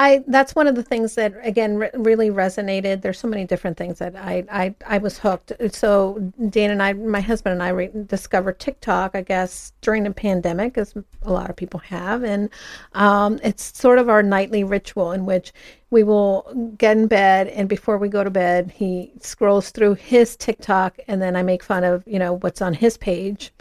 [0.00, 3.02] I that's one of the things that again re- really resonated.
[3.02, 5.52] There's so many different things that I I I was hooked.
[5.72, 9.14] So Dan and I, my husband and I, re- discovered TikTok.
[9.14, 12.48] I guess during the pandemic, as a lot of people have, and
[12.94, 15.52] um, it's sort of our nightly ritual in which
[15.90, 20.34] we will get in bed and before we go to bed, he scrolls through his
[20.34, 23.52] TikTok, and then I make fun of you know what's on his page,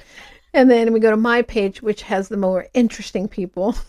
[0.54, 3.76] and then we go to my page, which has the more interesting people.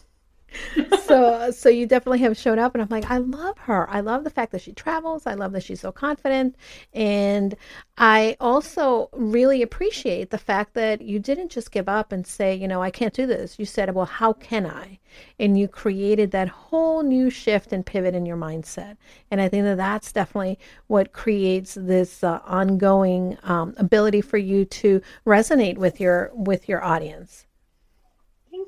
[1.05, 3.89] so so you definitely have shown up and i'm like i love her.
[3.91, 5.27] I love the fact that she travels.
[5.27, 6.57] I love that she's so confident.
[6.93, 7.55] And
[7.99, 12.69] i also really appreciate the fact that you didn't just give up and say you
[12.69, 13.59] know i can't do this.
[13.59, 14.99] You said well how can i?
[15.39, 18.97] And you created that whole new shift and pivot in your mindset.
[19.31, 24.65] And i think that that's definitely what creates this uh, ongoing um, ability for you
[24.67, 27.47] to resonate with your with your audience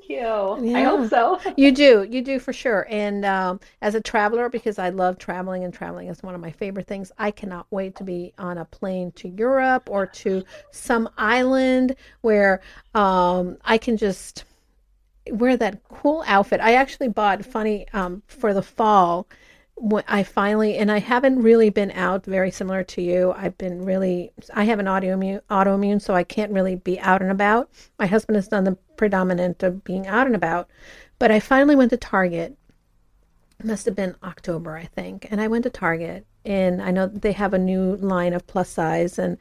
[0.07, 0.69] Thank you.
[0.69, 0.77] Yeah.
[0.77, 1.39] I hope so.
[1.57, 2.07] you do.
[2.09, 2.85] You do for sure.
[2.89, 6.51] And um, as a traveler, because I love traveling and traveling is one of my
[6.51, 11.09] favorite things, I cannot wait to be on a plane to Europe or to some
[11.17, 12.61] island where
[12.93, 14.45] um, I can just
[15.31, 16.59] wear that cool outfit.
[16.59, 19.27] I actually bought funny um, for the fall
[20.07, 23.33] I finally, and I haven't really been out very similar to you.
[23.35, 27.31] I've been really, I have an autoimmune, autoimmune, so I can't really be out and
[27.31, 27.69] about.
[27.99, 30.69] My husband has done the predominant of being out and about,
[31.19, 32.57] but I finally went to Target.
[33.59, 35.27] It must have been October, I think.
[35.29, 38.69] And I went to Target, and I know they have a new line of plus
[38.69, 39.37] size, and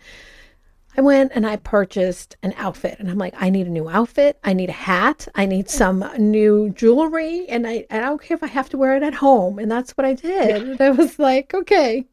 [0.96, 4.38] I went and I purchased an outfit and I'm like, I need a new outfit.
[4.44, 5.26] I need a hat.
[5.34, 7.46] I need some new jewelry.
[7.48, 9.58] And I, I don't care if I have to wear it at home.
[9.58, 10.62] And that's what I did.
[10.62, 12.04] And I was like, okay,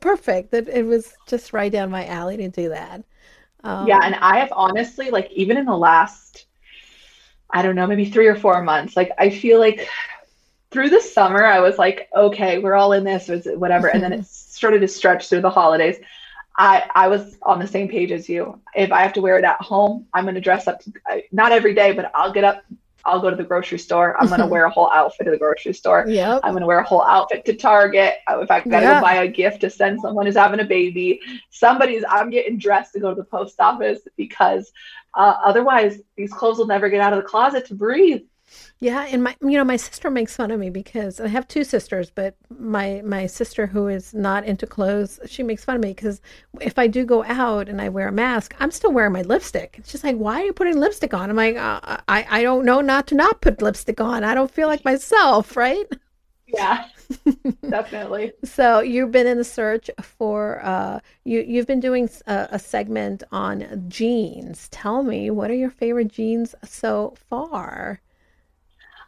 [0.00, 0.50] perfect.
[0.50, 3.04] That it was just right down my alley to do that.
[3.62, 4.00] Um, yeah.
[4.02, 6.46] And I have honestly, like, even in the last,
[7.50, 9.88] I don't know, maybe three or four months, like, I feel like
[10.72, 13.86] through the summer, I was like, okay, we're all in this, whatever.
[13.86, 15.96] and then it started to stretch through the holidays.
[16.58, 18.60] I, I was on the same page as you.
[18.74, 20.80] If I have to wear it at home, I'm going to dress up.
[20.80, 20.92] To,
[21.32, 22.64] not every day, but I'll get up.
[23.04, 24.16] I'll go to the grocery store.
[24.18, 26.06] I'm going to wear a whole outfit to the grocery store.
[26.08, 26.40] Yep.
[26.42, 28.14] I'm going to wear a whole outfit to Target.
[28.28, 29.00] If I've got to yeah.
[29.00, 32.94] go buy a gift to send someone who's having a baby, somebody's, I'm getting dressed
[32.94, 34.72] to go to the post office because
[35.14, 38.22] uh, otherwise these clothes will never get out of the closet to breathe.
[38.78, 41.64] Yeah, and my you know my sister makes fun of me because I have two
[41.64, 45.94] sisters, but my my sister who is not into clothes, she makes fun of me
[45.94, 46.20] because
[46.60, 49.76] if I do go out and I wear a mask, I'm still wearing my lipstick.
[49.78, 51.30] It's just like, why are you putting lipstick on?
[51.30, 54.24] I'm like, uh, I I don't know not to not put lipstick on.
[54.24, 55.86] I don't feel like myself, right?
[56.46, 56.84] Yeah,
[57.70, 58.32] definitely.
[58.44, 61.40] so you've been in the search for uh, you.
[61.40, 64.68] You've been doing a, a segment on jeans.
[64.70, 68.00] Tell me, what are your favorite jeans so far?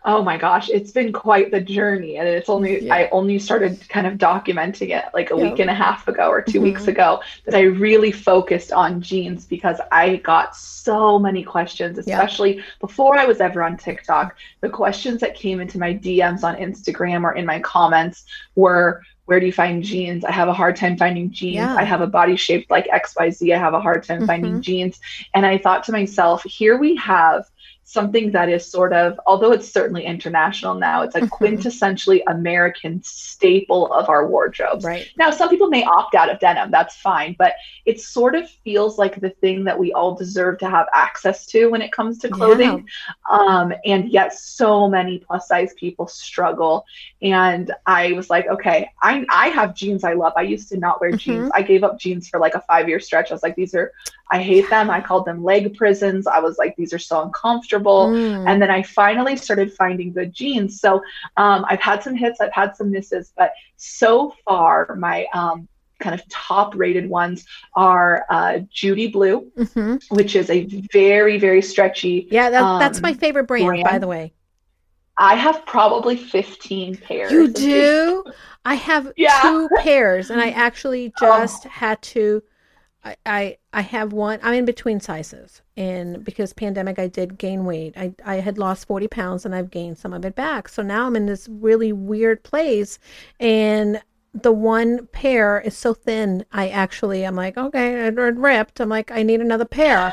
[0.08, 2.16] Oh my gosh, it's been quite the journey.
[2.16, 2.94] And it's only, yeah.
[2.94, 6.40] I only started kind of documenting it like a week and a half ago or
[6.40, 6.62] 2 mm-hmm.
[6.62, 12.64] weeks ago that I really focused on jeans because I got so many questions, especially
[12.80, 14.34] before I was ever on TikTok.
[14.62, 18.24] The questions that came into my DMs on Instagram or in my comments
[18.56, 20.24] were, where do you find jeans?
[20.24, 21.56] I have a hard time finding jeans.
[21.56, 21.76] Yeah.
[21.76, 23.54] I have a body shaped like XYZ.
[23.54, 24.26] I have a hard time mm-hmm.
[24.26, 25.00] finding jeans.
[25.34, 27.44] And I thought to myself, here we have
[27.88, 31.42] something that is sort of, although it's certainly international now, it's a mm-hmm.
[31.42, 34.84] quintessentially American staple of our wardrobes.
[34.84, 35.08] Right.
[35.16, 37.54] Now, some people may opt out of denim, that's fine, but
[37.86, 41.68] it sort of feels like the thing that we all deserve to have access to
[41.68, 42.86] when it comes to clothing.
[43.30, 43.38] Yeah.
[43.38, 46.84] Um, and yet, so many plus size people struggle.
[47.22, 50.34] And I was like, okay, I, I have jeans I love.
[50.36, 51.18] I used to not wear mm-hmm.
[51.18, 51.50] jeans.
[51.54, 53.30] I gave up jeans for like a five year stretch.
[53.30, 53.92] I was like, these are
[54.30, 54.90] I hate them.
[54.90, 56.26] I called them leg prisons.
[56.26, 58.08] I was like, these are so uncomfortable.
[58.08, 58.46] Mm.
[58.46, 60.80] And then I finally started finding good jeans.
[60.80, 61.02] So
[61.36, 66.14] um, I've had some hits, I've had some misses, but so far, my um, kind
[66.14, 70.14] of top rated ones are uh, Judy Blue, mm-hmm.
[70.14, 72.28] which is a very, very stretchy.
[72.30, 74.32] Yeah, that, um, that's my favorite brand, brand, by the way.
[75.16, 77.32] I have probably 15 pairs.
[77.32, 78.24] You do?
[78.64, 79.40] I have yeah.
[79.42, 81.26] two pairs, and I actually oh.
[81.26, 81.70] just oh.
[81.70, 82.42] had to
[83.04, 84.40] I, I I have one.
[84.42, 87.94] I'm in between sizes, and because pandemic, I did gain weight.
[87.96, 90.68] I I had lost forty pounds, and I've gained some of it back.
[90.68, 92.98] So now I'm in this really weird place,
[93.38, 94.02] and
[94.34, 96.44] the one pair is so thin.
[96.52, 98.80] I actually I'm like, okay, it ripped.
[98.80, 100.12] I'm like, I need another pair.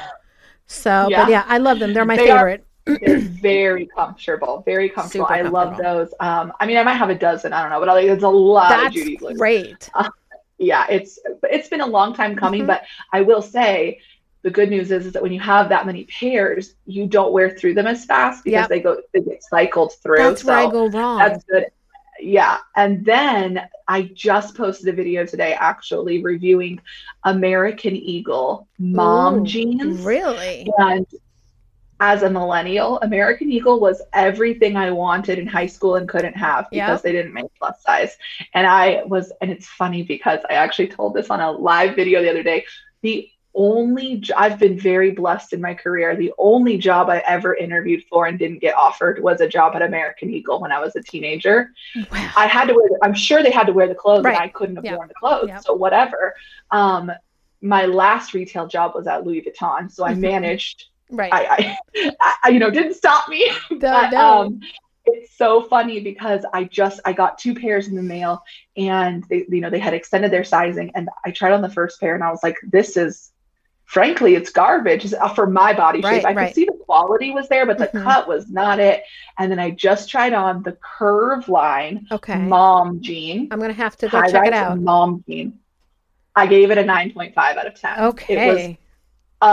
[0.67, 1.23] So, yeah.
[1.23, 1.93] but yeah, I love them.
[1.93, 2.65] They're my they favorite.
[2.87, 5.27] Are, they're very comfortable, very comfortable.
[5.29, 6.13] I love those.
[6.19, 7.53] Um, I mean, I might have a dozen.
[7.53, 9.35] I don't know, but I, like, it's a lot That's of Judy Blue.
[9.35, 9.89] Great.
[9.93, 10.09] Uh,
[10.57, 12.67] yeah, it's it's been a long time coming, mm-hmm.
[12.67, 13.99] but I will say
[14.45, 17.49] the good news is, is that when you have that many pairs, you don't wear
[17.49, 18.69] through them as fast because yep.
[18.69, 20.17] they go they get cycled through.
[20.17, 21.17] That's so where I go wrong.
[21.17, 21.65] That's good.
[22.19, 22.59] yeah.
[22.75, 26.79] And then I just posted a video today actually reviewing
[27.23, 30.01] American Eagle mom Ooh, jeans.
[30.01, 30.67] Really?
[30.77, 31.07] And
[31.99, 36.69] as a millennial, American Eagle was everything I wanted in high school and couldn't have
[36.69, 37.01] because Yep.
[37.03, 38.17] they didn't make plus size.
[38.53, 42.21] And I was, and it's funny because I actually told this on a live video
[42.21, 42.65] the other day.
[43.01, 46.17] The only, I've been very blessed in my career.
[46.17, 49.81] The only job I ever interviewed for and didn't get offered was a job at
[49.81, 51.69] American Eagle when I was a teenager.
[51.95, 52.31] Wow.
[52.35, 54.35] I had to wear, I'm sure they had to wear the clothes Right.
[54.35, 54.97] and I couldn't have Yeah.
[54.97, 55.47] worn the clothes.
[55.47, 55.59] Yeah.
[55.59, 56.35] So whatever.
[56.71, 57.09] Um,
[57.61, 59.89] my last retail job was at Louis Vuitton.
[59.89, 60.19] So I Mhm.
[60.19, 61.31] managed Right.
[61.33, 61.77] I,
[62.21, 63.49] I, I, you know, didn't stop me.
[63.71, 64.41] No, but, no.
[64.41, 64.61] um,
[65.05, 68.43] it's so funny because I just I got two pairs in the mail,
[68.75, 71.99] and they, you know, they had extended their sizing, and I tried on the first
[71.99, 73.31] pair, and I was like, this is,
[73.85, 76.23] frankly, it's garbage uh, for my body shape.
[76.23, 76.47] Right, I right.
[76.47, 78.03] could see the quality was there, but the Mhm.
[78.03, 79.03] cut was not it.
[79.37, 82.37] And then I just tried on the Curve line okay.
[82.37, 83.49] mom jean.
[83.51, 84.79] I'm gonna have to go check it out.
[84.79, 85.59] Mom jean.
[86.35, 87.99] I gave it a 9.5 out of 10.
[88.05, 88.79] okay It was Okay.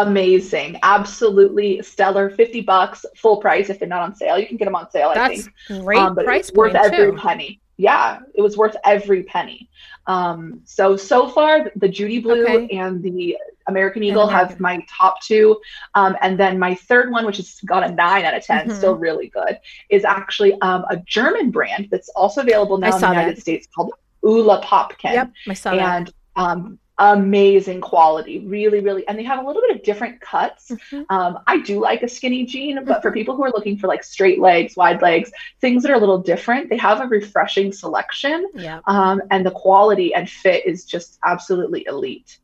[0.00, 4.64] Amazing absolutely stellar 50 bucks full price if they're not on sale you can get
[4.64, 7.18] them on sale i That's think great Um, but price it's worth every too.
[7.18, 9.68] penny yeah it was worth every penny
[10.06, 12.68] um so so far the judy blue Okay.
[12.76, 13.36] and the
[13.68, 15.60] american eagle have my top two
[15.94, 18.72] um and then my third one which has got a nine out of 10 Mhm.
[18.74, 19.58] still really good
[19.90, 23.40] is actually um a german brand that's also available now I in the united that.
[23.42, 23.92] states called
[24.24, 25.96] Ulla Popken Yep, I saw that.
[25.98, 30.76] and um, amazing quality really really and they have a little bit of different cuts
[30.92, 31.06] Mhm.
[31.08, 33.12] um, i do like a skinny jean but for Mm-hmm.
[33.12, 35.30] people who are looking for like straight legs wide legs
[35.60, 38.80] things that are a little different they have a refreshing selection Yeah.
[38.86, 42.38] um, and the quality and fit is just absolutely elite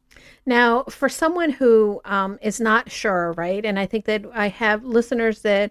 [0.47, 3.65] Now, for someone who um, is not sure, right?
[3.65, 5.71] And I think that I have listeners that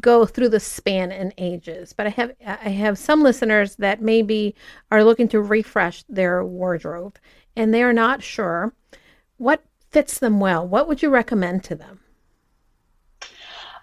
[0.00, 4.54] go through the span in ages, but I have I have some listeners that maybe
[4.90, 7.18] are looking to refresh their wardrobe
[7.56, 8.72] and they are not sure
[9.38, 10.66] what fits them well.
[10.68, 12.00] What would you recommend to them?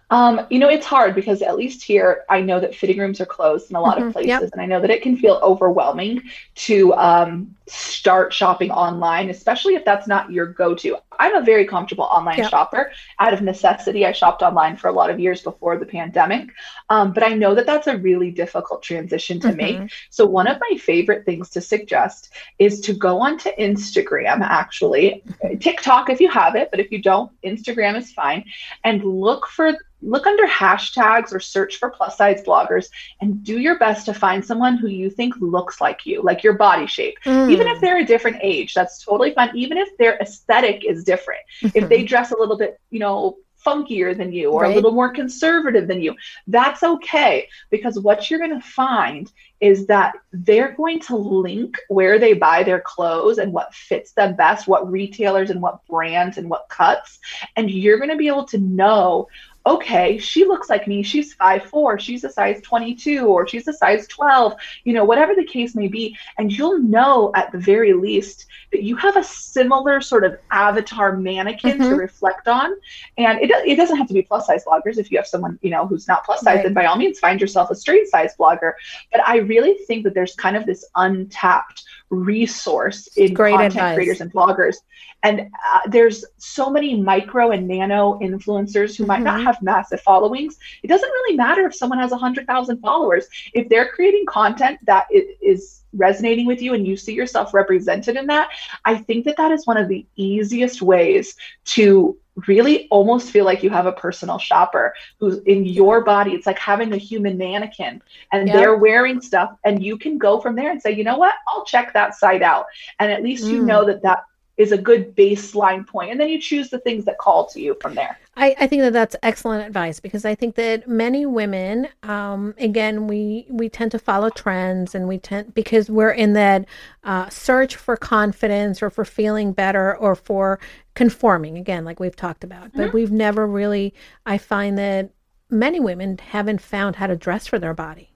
[0.10, 3.26] Um, you know, it's hard because at least here, I know that fitting rooms are
[3.26, 4.52] closed in a lot Mhm, of places, yep.
[4.52, 6.22] and I know that it can feel overwhelming
[6.56, 10.98] to um, start shopping online, especially if that's not your go-to.
[11.20, 12.50] I'm a very comfortable online Yep.
[12.50, 12.92] shopper.
[13.20, 16.50] Out of necessity, I shopped online for a lot of years before the pandemic,
[16.90, 19.78] um, but I know that that's a really difficult transition to make.
[19.78, 19.92] Mhm.
[20.10, 25.24] So one of my favorite things to suggest is to go onto Instagram, actually,
[25.60, 28.46] TikTok if you have it, but if you don't, Instagram is fine,
[28.84, 32.90] and look for look under hashtags or search for plus size bloggers
[33.20, 36.54] and do your best to find someone who you think looks like you, like your
[36.54, 37.18] body shape.
[37.60, 39.56] Even if they're a different age, that's totally fine.
[39.56, 41.42] Even if their aesthetic is different.
[41.62, 42.06] If they mm-hmm.
[42.06, 44.72] dress a little bit, you know, funkier than you or Right.
[44.72, 46.16] a little more conservative than you,
[46.48, 52.20] that's okay because what you're going to find is that they're going to link where
[52.20, 56.50] they buy their clothes and what fits them best, what retailers and what brands and
[56.50, 57.20] what cuts.
[57.56, 59.28] And you're going to be able to know
[59.68, 61.04] okay, she looks like me.
[61.04, 62.00] She's five four.
[62.00, 64.54] She's a size 22 or she's a size 12,
[64.86, 66.18] you know, whatever the case may be.
[66.38, 71.18] And you'll know at the very least that you have a similar sort of avatar
[71.18, 71.98] mannequin to Mhm.
[71.98, 72.74] reflect on.
[73.18, 74.98] And it, it doesn't have to be plus size bloggers.
[74.98, 76.64] If you have someone, you know, who's not plus size, Right.
[76.64, 78.74] then by all means find yourself a straight size blogger.
[79.12, 83.96] But I really think that there's kind of this untapped resource in Great content advice.
[83.96, 84.78] creators and bloggers.
[85.24, 89.44] And uh, there's so many micro and nano influencers who might not Mhm.
[89.44, 90.58] have massive followings.
[90.84, 93.28] It doesn't really matter if someone has 100,000 followers.
[93.54, 95.58] If they're creating content that i-
[95.94, 98.50] resonating with you and you see yourself represented in that,
[98.86, 101.36] I think that that is one of the easiest ways
[101.66, 106.32] to really almost feel like you have a personal shopper who's in your body.
[106.32, 108.56] It's like having a human mannequin and Yep.
[108.56, 111.66] they're wearing stuff and you can go from there and say, you know what, I'll
[111.66, 112.66] check that site out.
[113.00, 113.66] And at least you Mm.
[113.66, 114.24] know that that
[114.58, 115.86] is a good baseline.
[115.94, 118.18] And then you choose the things that call to you from there.
[118.36, 123.08] I, I think that that's excellent advice because I think that many women, um, again,
[123.08, 126.66] we we tend to follow trends and we tend because we're in that
[127.04, 130.60] uh, search for confidence or for feeling better or for
[130.96, 132.72] conforming again, like we've talked about.
[132.74, 133.94] But we've never really.
[134.26, 135.12] I find that
[135.50, 138.12] many women haven't found how to dress for their body,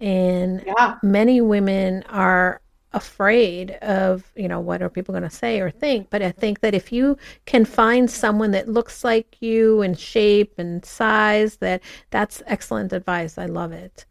[0.00, 0.96] and Yeah.
[1.02, 2.60] many women are
[2.94, 6.60] afraid of you know what are people going to say or think but i think
[6.60, 7.16] that if you
[7.46, 13.38] can find someone that looks like you in shape and size that that's excellent advice
[13.38, 14.04] i love it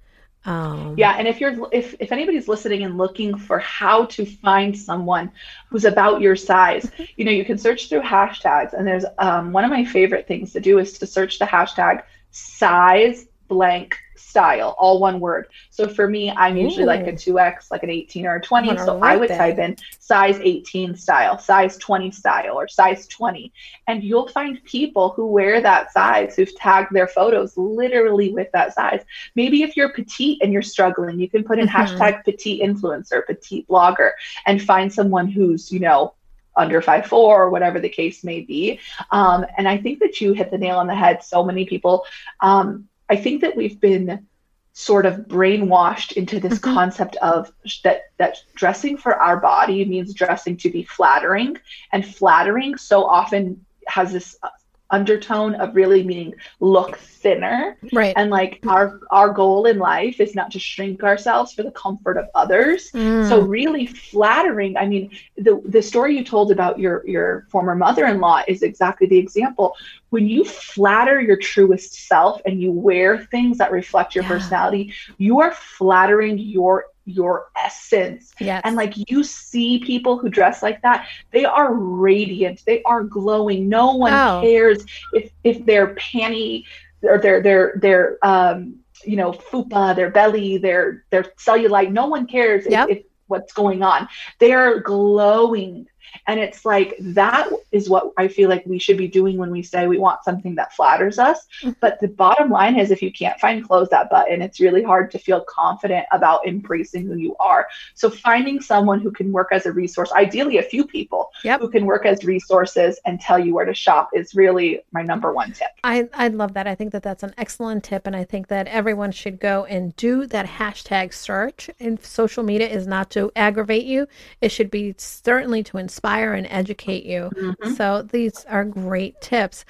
[0.46, 4.78] um Yeah, and if you're if if anybody's listening and looking for how to find
[4.78, 5.32] someone
[5.70, 8.74] who's about your size, you know, you can search through hashtags.
[8.74, 12.04] And there's um, one of my favorite things to do is to search the hashtag
[12.32, 13.98] size blank
[14.32, 15.48] style, all one word.
[15.70, 18.70] So for me, I'm usually like a 2X, like an 18 or a 20.
[18.72, 19.38] I So I would that.
[19.38, 23.52] type in size 18 style, size 20 style, or size 20.
[23.88, 28.74] And you'll find people who wear that size who've tagged their photos literally with that
[28.74, 29.04] size.
[29.36, 31.72] Maybe if you're petite and you're struggling, you can put in Mhm.
[31.78, 34.12] hashtag petite influencer, petite blogger,
[34.46, 36.14] and find someone who's, you know,
[36.58, 38.78] under five four or whatever the case may be.
[39.10, 41.24] Um, and I think that you hit the nail on the head.
[41.24, 42.06] So many people,
[42.42, 44.26] um, I think that we've been
[44.74, 46.74] sort of brainwashed into this Mhm.
[46.74, 47.52] concept of
[47.84, 51.58] that that dressing for our body means dressing to be flattering
[51.92, 54.48] and flattering so often has this uh,
[54.92, 58.14] undertone of really meaning look thinner Right.
[58.16, 62.18] and like our our goal in life is not to shrink ourselves for the comfort
[62.18, 63.24] of others Mm.
[63.26, 68.42] so really flattering i mean the the story you told about your your former mother-in-law
[68.48, 69.74] is exactly the example
[70.10, 74.28] when you flatter your truest self and you wear things that reflect your Yeah.
[74.28, 78.34] personality you are flattering your your essence.
[78.40, 78.62] Yes.
[78.64, 82.64] and like you see people who dress like that they are radiant.
[82.66, 83.68] They are glowing.
[83.70, 84.42] No one Oh.
[84.44, 86.66] cares if if their panty
[87.04, 92.28] or their their their um you know fupa their belly their their cellulite no one
[92.28, 94.08] cares if- if, what's going on.
[94.40, 95.88] They're glowing
[96.28, 99.62] and it's like that is what i feel like we should be doing when we
[99.64, 101.76] say we want something that flatters us Mhm.
[101.80, 105.12] but the bottom line is if you can't find clothes that button it's really hard
[105.12, 109.66] to feel confident about embracing who you are so finding someone who can work as
[109.66, 111.62] a resource ideally a few people Yep.
[111.62, 115.34] who can work as resources and tell you where to shop is really my number
[115.34, 116.68] one tip I, I love that.
[116.68, 118.06] I think that that's an excellent tip.
[118.06, 121.70] And I think that everyone should go and do that hashtag search.
[121.80, 124.08] And social media is not to aggravate you,
[124.42, 127.32] it should be certainly to inspire and educate you.
[127.42, 127.56] Mhm.
[127.62, 129.66] So these are great tips.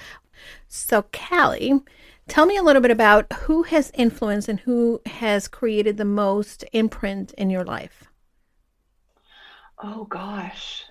[0.67, 1.73] So, Callie,
[2.27, 6.65] tell me a little bit about who has influenced and who has created the most
[6.73, 8.05] imprint in your life.
[9.83, 10.83] Oh gosh.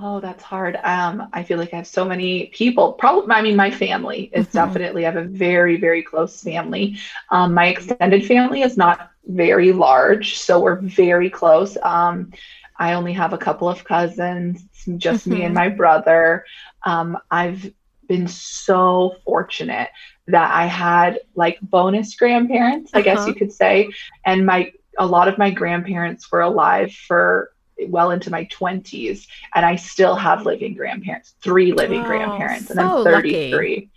[0.00, 0.76] Oh, that's hard.
[0.82, 2.94] Um, I feel like I have so many people.
[2.94, 4.52] Probably, I mean, my family is Mhm.
[4.52, 5.06] definitely.
[5.06, 6.96] I have a very, very close family.
[7.30, 11.76] Um, my extended family is not very large, so we're very close.
[11.82, 12.32] Um,
[12.78, 16.44] I only have a couple of cousins, it's just me and my brother.
[16.84, 17.72] Um, I've
[18.08, 19.88] been so fortunate
[20.28, 23.28] that I had like bonus grandparents, I guess Uh-huh.
[23.28, 23.90] you could say,
[24.24, 27.50] and my a lot of my grandparents were alive for
[27.88, 32.78] well into my 20s and I still have living grandparents, three living Oh, grandparents and
[32.78, 33.50] so I'm lucky.
[33.50, 33.90] 33.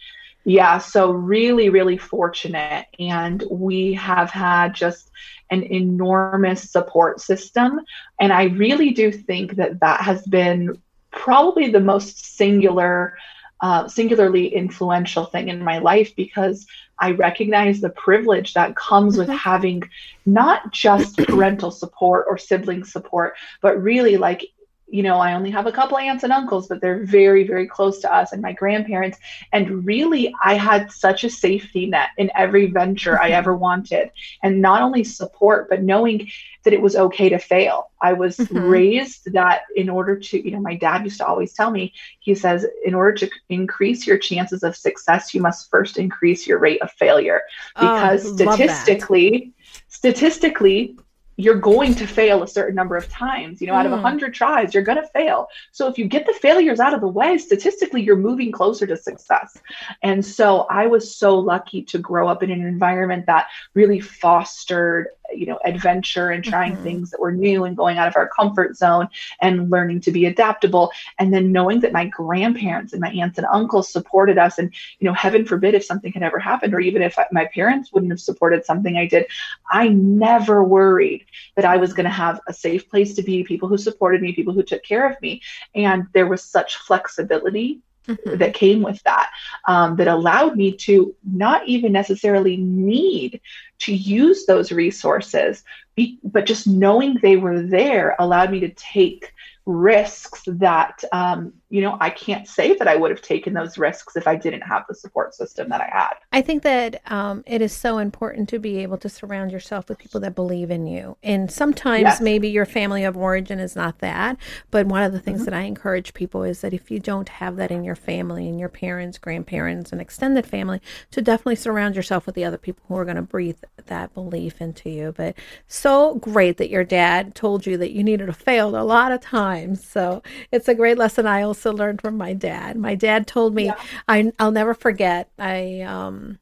[0.45, 5.11] Yeah, so really really fortunate and we have had just
[5.49, 7.79] an enormous support system
[8.19, 10.81] and I really do think that that has been
[11.11, 13.17] probably the most singular
[13.61, 16.67] uh, singularly influential thing in my life because
[16.99, 19.37] I recognize the privilege that comes with Mhm.
[19.37, 19.83] having
[20.25, 24.45] not just parental support or sibling support, but really like,
[24.89, 27.99] you know, I only have a couple aunts and uncles, but they're very, very close
[27.99, 29.17] to us and my grandparents.
[29.51, 34.11] And really, I had such a safety net in every venture I ever wanted.
[34.43, 36.29] And not only support, but knowing
[36.63, 37.91] that it was okay to fail.
[38.01, 38.69] I was Mhm.
[38.69, 42.35] raised that in order to, you know, my dad used to always tell me, he
[42.35, 46.81] says, in order to increase your chances of success, you must first increase your rate
[46.81, 47.41] of failure.
[47.79, 49.53] Because Oh, statistically,
[49.87, 50.97] statistically,
[51.37, 53.61] you're going to fail a certain number of times.
[53.61, 54.01] You know, out of a Mm.
[54.03, 55.47] 100 tries, you're going to fail.
[55.71, 58.97] So if you get the failures out of the way, statistically, you're moving closer to
[58.97, 59.57] success.
[60.01, 65.09] And so I was so lucky to grow up in an environment that really fostered,
[65.33, 66.81] you know, adventure and trying Mhm.
[66.81, 69.07] things that were new and going out of our comfort zone
[69.41, 70.91] and learning to be adaptable.
[71.19, 74.57] And then knowing that my grandparents and my aunts and uncles supported us.
[74.57, 77.45] And, you know, heaven forbid if something had ever happened, or even if I- my
[77.53, 79.25] parents wouldn't have supported something I did,
[79.69, 81.25] I never worried
[81.55, 84.33] that I was going to have a safe place to be, people who supported me,
[84.33, 85.41] people who took care of me.
[85.75, 88.39] And there was such flexibility Mhm.
[88.39, 89.29] that came with that
[89.67, 93.41] um, that allowed me to not even necessarily need
[93.79, 95.63] to use those resources
[95.95, 99.33] be, but just knowing they were there allowed me to take
[99.65, 104.15] risks that um, you know i can't say that i would have taken those risks
[104.15, 107.61] if i didn't have the support system that i had I think that um, it
[107.61, 111.17] is so important to be able to surround yourself with people that believe in you.
[111.23, 112.21] And sometimes Yes.
[112.21, 114.37] maybe your family of origin is not that.
[114.69, 115.45] But one of the things Mhm.
[115.45, 118.59] that I encourage people is that if you don't have that in your family and
[118.59, 122.97] your parents, grandparents, and extended family, to definitely surround yourself with the other people who
[122.97, 125.13] are going to breathe that belief into you.
[125.15, 125.33] But
[125.67, 129.21] so great that your dad told you that you needed to fail a lot of
[129.21, 129.83] times.
[129.87, 132.77] So it's a great lesson I also learned from my dad.
[132.77, 133.75] My dad told me, Yeah.
[134.07, 136.39] I, I'll never forget, I, um,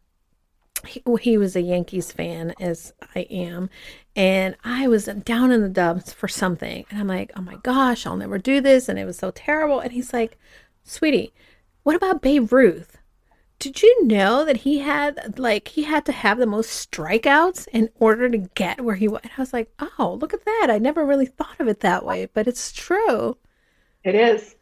[0.88, 3.70] he, he was a Yankees fan, as I am,
[4.16, 8.06] and I was down in the dumps for something, and I'm like, oh my gosh,
[8.06, 9.80] I'll never do this, and it was so terrible.
[9.80, 10.38] And he's like,
[10.84, 11.34] sweetie,
[11.84, 12.98] what about Babe Ruth?
[13.60, 17.90] Did you know that he had like he had to have the most strikeouts in
[17.96, 19.22] order to get where he was?
[19.24, 20.68] I was like, oh, look at that!
[20.70, 23.38] I never really thought of it that way, but it's true.
[24.06, 24.56] It is.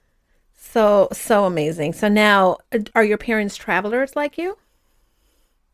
[0.63, 1.93] So so amazing.
[1.93, 2.57] So now,
[2.95, 4.57] are your parents travelers like you?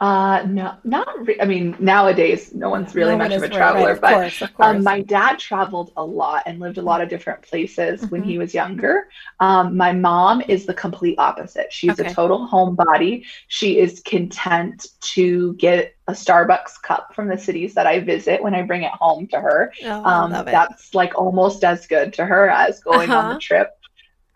[0.01, 1.27] Uh, no, not.
[1.27, 3.93] Re- I mean, nowadays, no one's really no much one of a traveler.
[3.93, 7.41] Right, but course, um, my dad traveled a lot and lived a lot of different
[7.43, 8.09] places mm-hmm.
[8.09, 9.07] when he was younger.
[9.39, 11.71] Um, my mom is the complete opposite.
[11.71, 12.09] She's okay.
[12.09, 13.25] a total homebody.
[13.47, 18.55] She is content to get a Starbucks cup from the cities that I visit when
[18.55, 19.71] I bring it home to her.
[19.83, 23.17] Oh, um, that's like almost as good to her as going uh-huh.
[23.17, 23.39] on the uh-huh.
[23.41, 23.78] trip.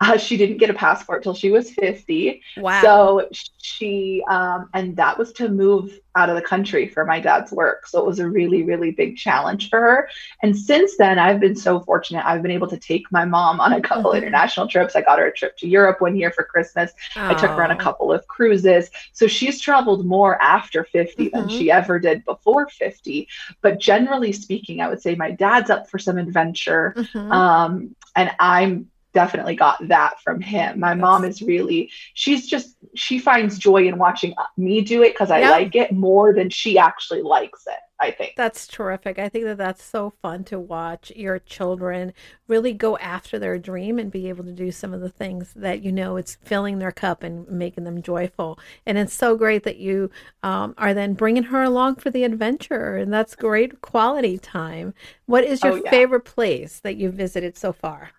[0.00, 2.42] Uh, she didn't get a passport till she was 50.
[2.58, 2.82] Wow.
[2.82, 3.28] So
[3.62, 7.86] she, um, and that was to move out of the country for my dad's work.
[7.86, 10.08] So it was a really, really big challenge for her.
[10.42, 12.26] And since then, I've been so fortunate.
[12.26, 14.18] I've been able to take my mom on a couple mm-hmm.
[14.18, 14.94] international trips.
[14.94, 16.92] I got her a trip to Europe one year for Christmas.
[17.16, 17.28] Oh.
[17.28, 18.90] I took her on a couple of cruises.
[19.12, 21.36] So she's traveled more after 50 mm-hmm.
[21.36, 23.28] than she ever did before 50.
[23.62, 26.94] But generally speaking, I would say my dad's up for some adventure.
[26.96, 27.32] Mm-hmm.
[27.32, 30.80] Um, and I'm definitely got that from him.
[30.80, 35.30] My mom is really, she's just, she finds joy in watching me do it because
[35.30, 35.50] I yeah.
[35.50, 37.78] like it more than she actually likes it.
[38.00, 39.18] I think that's terrific.
[39.18, 42.12] I think that that's so fun to watch your children
[42.48, 45.82] really go after their dream and be able to do some of the things that
[45.82, 48.58] you know it's filling their cup and making them joyful.
[48.84, 50.10] And it's so great that you
[50.42, 54.92] um, are then bringing her along for the adventure, and that's great quality time.
[55.26, 55.90] What is your oh, yeah.
[55.90, 58.10] favorite place that you've visited so far?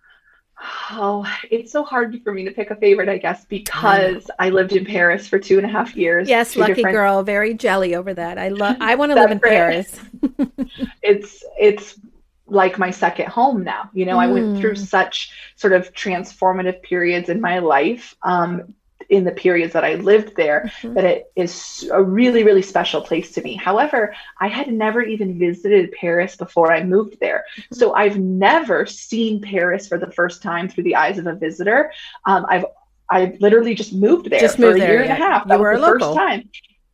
[0.91, 4.73] Oh, it's so hard for me to pick a favorite, I guess, because I lived
[4.73, 6.29] in Paris for two and a half years.
[6.29, 6.95] Yes, lucky different...
[6.95, 8.37] girl, very jelly over that.
[8.37, 8.77] I love.
[8.79, 9.99] I want to live in Paris.
[11.01, 11.99] it's it's
[12.47, 13.89] like my second home now.
[13.93, 14.21] You know, mm.
[14.21, 14.87] I went through mm.
[14.87, 18.15] such sort of transformative periods in my life.
[18.21, 18.75] Um,
[19.09, 20.93] in the periods that I lived there mm-hmm.
[20.95, 23.55] that it is a really, really special place to me.
[23.55, 27.45] However, I had never even visited Paris before I moved there.
[27.57, 27.75] Mm-hmm.
[27.75, 31.91] So I've never seen Paris for the first time through the eyes of a visitor.
[32.25, 32.65] Um, I've
[33.07, 35.13] I literally just moved there just for a year there, and yeah.
[35.13, 35.47] a half.
[35.47, 36.07] That you was the local.
[36.07, 36.49] first time.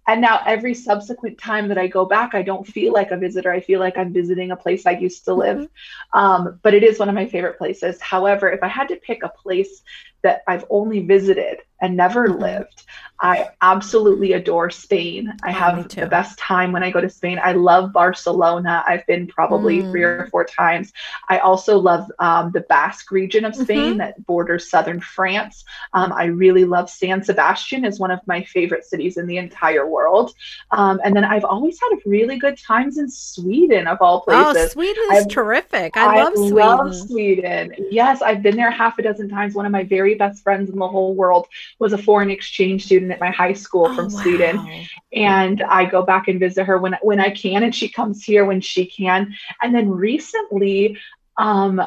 [0.07, 3.51] And now every subsequent time that I go back, I don't feel like a visitor.
[3.51, 5.57] I feel like I'm visiting a place I used to live.
[5.57, 6.20] Mm-hmm.
[6.20, 8.01] Um, but it is one of my favorite places.
[8.01, 9.84] However, if I had to pick a place
[10.24, 12.42] that I've only visited and never mm-hmm.
[12.42, 12.86] lived.
[13.22, 15.32] I absolutely adore Spain.
[15.44, 17.40] I oh, have the best time when I go to Spain.
[17.42, 18.84] I love Barcelona.
[18.88, 19.92] I've been probably mm.
[19.92, 20.92] three or four times.
[21.30, 23.98] I also love um, the Basque region of Spain mm-hmm.
[24.00, 25.64] that borders southern France.
[25.94, 29.88] Um, I really love San Sebastian is one of my favorite cities in the entire
[29.88, 30.34] world.
[30.72, 34.70] Um, and then I've always had really good times in Sweden of all oh, places.
[34.72, 35.96] Oh, Sweden is terrific.
[35.96, 36.56] I, I love Sweden.
[36.56, 37.76] love Sweden.
[37.92, 39.54] Yes, I've been there half a dozen times.
[39.54, 41.48] One of my very best friends in the whole world
[41.80, 44.22] was a foreign exchange student at my high school oh, from wow.
[44.22, 44.88] Sweden.
[45.14, 48.46] And I go back and visit her when when I can and she comes here
[48.46, 49.36] when she can.
[49.62, 50.98] And then recently
[51.38, 51.82] um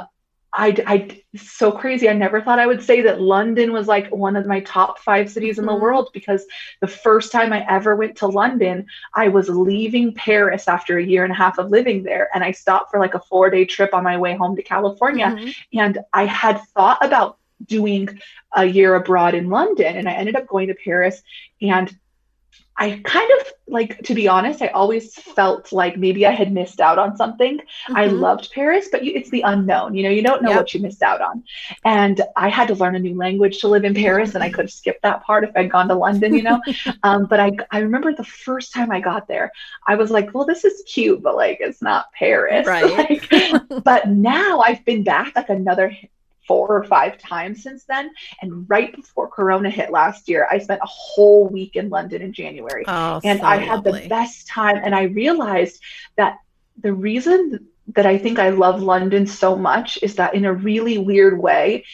[0.57, 2.09] I, I so crazy.
[2.09, 5.29] I never thought I would say that London was like one of my top five
[5.29, 5.83] cities in the mm-hmm.
[5.83, 6.47] world because
[6.81, 11.25] the first time I ever went to London, I was leaving Paris after a year
[11.25, 12.29] and a half of living there.
[12.35, 15.27] And I stopped for like a four day trip on my way home to California.
[15.27, 15.79] Mm-hmm.
[15.79, 18.21] And I had thought about doing
[18.55, 19.97] a year abroad in London.
[19.97, 21.23] And I ended up going to Paris.
[21.61, 21.95] And
[22.77, 26.81] I kind of like, to be honest, I always felt like maybe I had missed
[26.81, 27.59] out on something.
[27.59, 27.97] Mm-hmm.
[27.97, 29.95] I loved Paris, but you, it's the unknown.
[29.95, 30.59] You know, you don't know yep.
[30.59, 31.45] what you missed out on.
[31.85, 34.65] And I had to learn a new language to live in Paris, and I could
[34.65, 36.61] have skipped that part if I'd gone to London, you know.
[37.05, 39.53] um, but I, I remember the first time I got there,
[39.87, 42.67] I was like, well, this is cute, but like, it's not Paris.
[42.75, 43.31] Right.
[43.31, 45.97] Like, but now I've been back like another
[46.47, 48.11] four or five times since then.
[48.41, 52.33] And right before Corona hit last year, I spent a whole week in London in
[52.33, 52.85] January.
[52.87, 54.03] Oh, and so I had lovely.
[54.03, 54.81] the best time.
[54.83, 55.81] And I realized
[56.17, 56.39] that
[56.81, 60.99] the reason that I think I love London so much is that in a really
[60.99, 61.85] weird way,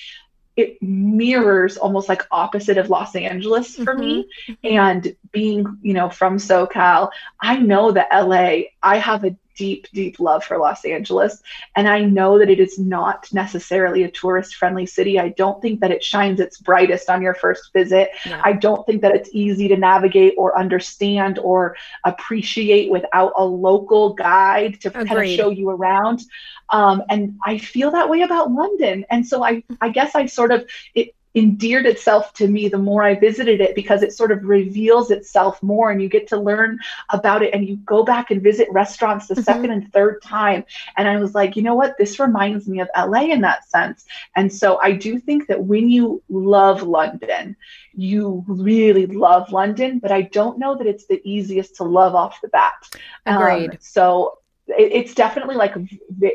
[0.57, 4.01] it mirrors almost like opposite of Los Angeles for mm-hmm.
[4.01, 4.29] me.
[4.65, 10.19] And being, you know, from SoCal, I know that LA, I have a deep, deep
[10.19, 11.43] love for Los Angeles.
[11.77, 15.21] And I know that it is not necessarily a tourist friendly city.
[15.21, 18.09] I don't think that it shines its brightest on your first visit.
[18.25, 18.41] Yeah.
[18.43, 24.15] I don't think that it's easy to navigate or understand or appreciate without a local
[24.15, 25.09] guide to Agreed.
[25.09, 26.23] kind of show you around.
[26.71, 29.05] Um, and I feel that way about London.
[29.11, 33.03] And so I, I guess I sort of, it, endeared itself to me the more
[33.03, 36.79] I visited it because it sort of reveals itself more and you get to learn
[37.11, 39.43] about it and you go back and visit restaurants the mm-hmm.
[39.45, 40.65] second and third time.
[40.97, 41.97] And I was like, you know what?
[41.99, 44.05] This reminds me of LA in that sense.
[44.35, 47.57] And so I do think that when you love London,
[47.95, 52.41] you really love London, but I don't know that it's the easiest to love off
[52.41, 52.99] the bat.
[53.27, 53.71] Agreed.
[53.71, 54.39] Um, so
[54.79, 55.75] it, it's definitely like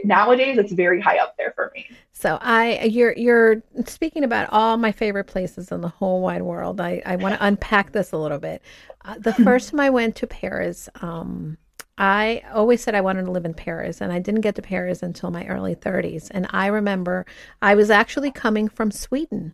[0.03, 1.87] nowadays it's very high up there for me.
[2.13, 6.81] So I you're you're speaking about all my favorite places in the whole wide world.
[6.81, 8.61] I I want to unpack this a little bit.
[9.03, 11.57] Uh, the first time I went to Paris, um,
[11.97, 15.03] I always said I wanted to live in Paris, and I didn't get to Paris
[15.03, 16.29] until my early 30s.
[16.31, 17.25] And I remember
[17.61, 19.53] I was actually coming from Sweden.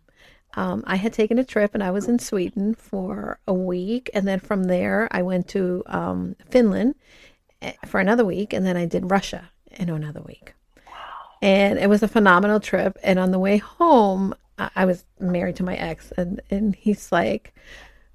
[0.55, 4.09] Um, I had taken a trip and I was in Sweden for a week.
[4.13, 6.95] And then from there, I went to um, Finland
[7.85, 8.53] for another week.
[8.53, 10.53] And then I did Russia in another week.
[11.41, 12.97] And it was a phenomenal trip.
[13.03, 14.35] And on the way home,
[14.75, 17.53] I, was married to my ex, and, and he's like,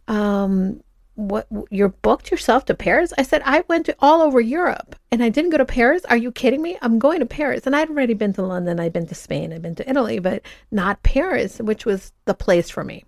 [0.07, 0.83] um,
[1.15, 3.13] what you're booked yourself to Paris?
[3.17, 6.05] I said, I went to all over Europe and I didn't go to Paris.
[6.05, 6.77] Are you kidding me?
[6.83, 7.67] I'm going to Paris.
[7.67, 10.43] And I'd already been to London, I'd been to Spain, I'd been to Italy, but
[10.71, 13.05] not Paris, which was the place for me.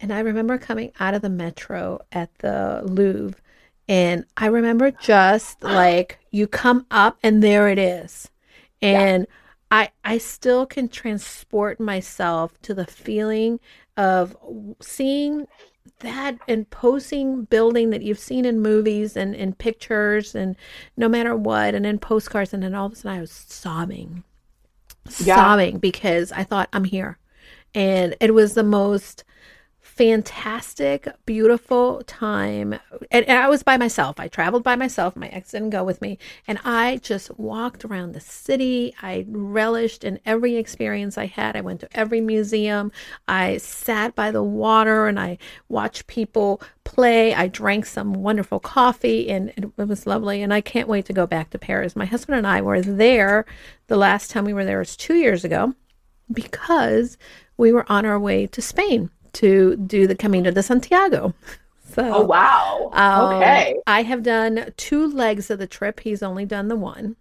[0.00, 3.40] And I remember coming out of the metro at the Louvre
[3.88, 8.30] and I remember just like you come up and there it is.
[8.82, 9.34] And yeah.
[9.70, 13.60] I I still can transport myself to the feeling
[13.96, 14.36] of
[14.80, 15.46] seeing
[16.00, 20.56] that imposing building that you've seen in movies and in pictures and
[20.96, 24.24] no matter what and in postcards and then all of a sudden I was sobbing
[25.20, 25.36] yeah.
[25.36, 27.18] sobbing because I thought I'm here
[27.74, 29.24] and it was the most
[29.96, 32.74] fantastic, beautiful time.
[33.10, 34.20] And, and, I was by myself.
[34.20, 35.16] I traveled by myself.
[35.16, 36.18] My ex didn't go with me.
[36.46, 38.94] And I just walked around the city.
[39.00, 41.56] I relished in every experience I had.
[41.56, 42.92] I went to every museum.
[43.26, 45.38] I sat by the water and I
[45.70, 47.34] watched people play.
[47.34, 50.42] I drank some wonderful coffee and it was lovely.
[50.42, 51.96] And I can't wait to go back to Paris.
[51.96, 53.46] My husband and I were there.
[53.86, 55.74] The last time we were there was two years ago
[56.30, 57.16] because
[57.56, 61.34] we were on our way to Spain to do the Camino de Santiago.
[61.94, 62.90] So, oh wow!
[62.92, 66.00] Um, okay, I have done two legs of the trip.
[66.00, 67.16] He's only done the one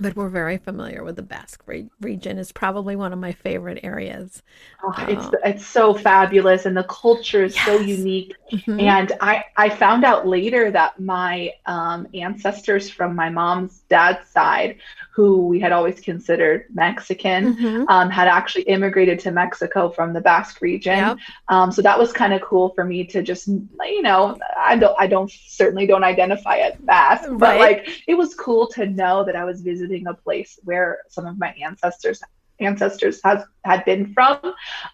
[0.00, 2.38] but we're very familiar with the Basque re- region.
[2.38, 4.42] It's probably one of my favorite areas.
[4.82, 7.66] Oh, it's um, it's so fabulous, and the culture is yes.
[7.66, 8.34] so unique.
[8.52, 8.80] Mm-hmm.
[8.80, 14.78] And I I found out later that my um, ancestors from my mom's dad's side,
[15.18, 17.88] who we had always considered Mexican, mm-hmm.
[17.88, 20.96] um, had actually immigrated to Mexico from the Basque region.
[20.96, 21.18] Yep.
[21.48, 24.94] Um, so that was kind of cool for me to just you know I don't
[24.96, 27.38] I don't certainly don't identify as Basque, right.
[27.40, 31.26] but like it was cool to know that I was visiting a place where some
[31.26, 32.22] of my ancestors
[32.60, 34.38] ancestors has had been from.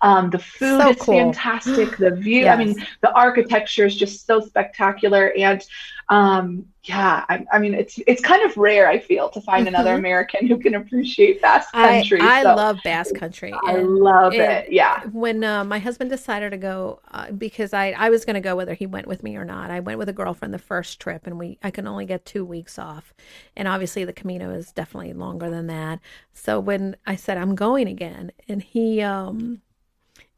[0.03, 1.15] Um, the food so is cool.
[1.15, 1.97] fantastic.
[1.97, 2.59] The view, yes.
[2.59, 5.33] I mean, the architecture is just so spectacular.
[5.37, 5.63] And
[6.09, 8.87] um, yeah, I, I, mean, it's it's kind of rare.
[8.89, 9.75] I feel to find mm-hmm.
[9.75, 12.21] another American who can appreciate Basque Country.
[12.21, 13.55] I, I so love Basque Country.
[13.65, 14.71] I love it.
[14.71, 15.03] Yeah.
[15.07, 18.55] When uh, my husband decided to go, uh, because I I was going to go
[18.55, 19.71] whether he went with me or not.
[19.71, 22.45] I went with a girlfriend the first trip, and we I can only get two
[22.45, 23.15] weeks off,
[23.57, 26.01] and obviously the Camino is definitely longer than that.
[26.35, 29.63] So when I said I'm going again, and he um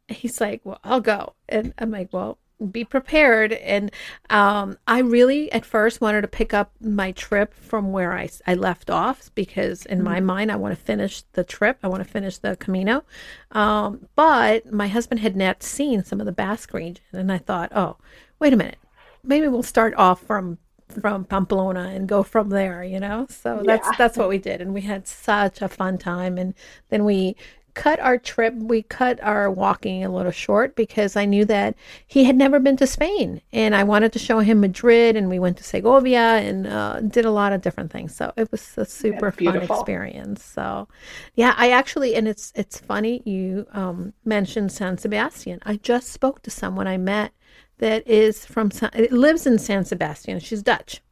[0.06, 2.38] he's like, well, I'll go, and I'm like, well
[2.70, 3.52] be prepared.
[3.52, 3.90] And
[4.30, 8.54] um, I really, at first, wanted to pick up my trip from where I, I
[8.54, 10.04] left off because, in mm-hmm.
[10.04, 11.78] my mind, I want to finish the trip.
[11.82, 13.04] I want to finish the Camino.
[13.52, 17.04] Um, but my husband had not seen some of the Basque region.
[17.12, 17.96] And I thought, oh,
[18.38, 18.78] wait a minute.
[19.22, 20.58] Maybe we'll start off from
[21.00, 23.26] from Pamplona and go from there, you know.
[23.28, 23.96] So that's yeah.
[23.98, 26.38] that's what we did, and we had such a fun time.
[26.38, 26.54] And
[26.90, 27.36] then we
[27.76, 32.24] cut our trip, we cut our walking a little short because I knew that he
[32.24, 35.58] had never been to Spain and I wanted to show him Madrid and we went
[35.58, 38.16] to Segovia and uh, did a lot of different things.
[38.16, 40.42] So it was a super fun experience.
[40.42, 40.88] So
[41.34, 45.60] yeah, I actually, and it's, it's funny you um, mentioned San Sebastian.
[45.64, 47.32] I just spoke to someone I met
[47.78, 50.40] that is from, it lives in San Sebastian.
[50.40, 51.02] She's Dutch.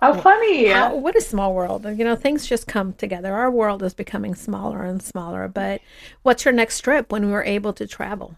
[0.00, 0.68] How funny!
[0.68, 1.84] How, what a small world.
[1.84, 3.34] You know, things just come together.
[3.34, 5.48] Our world is becoming smaller and smaller.
[5.48, 5.80] But
[6.22, 8.36] what's your next trip when we were able to travel?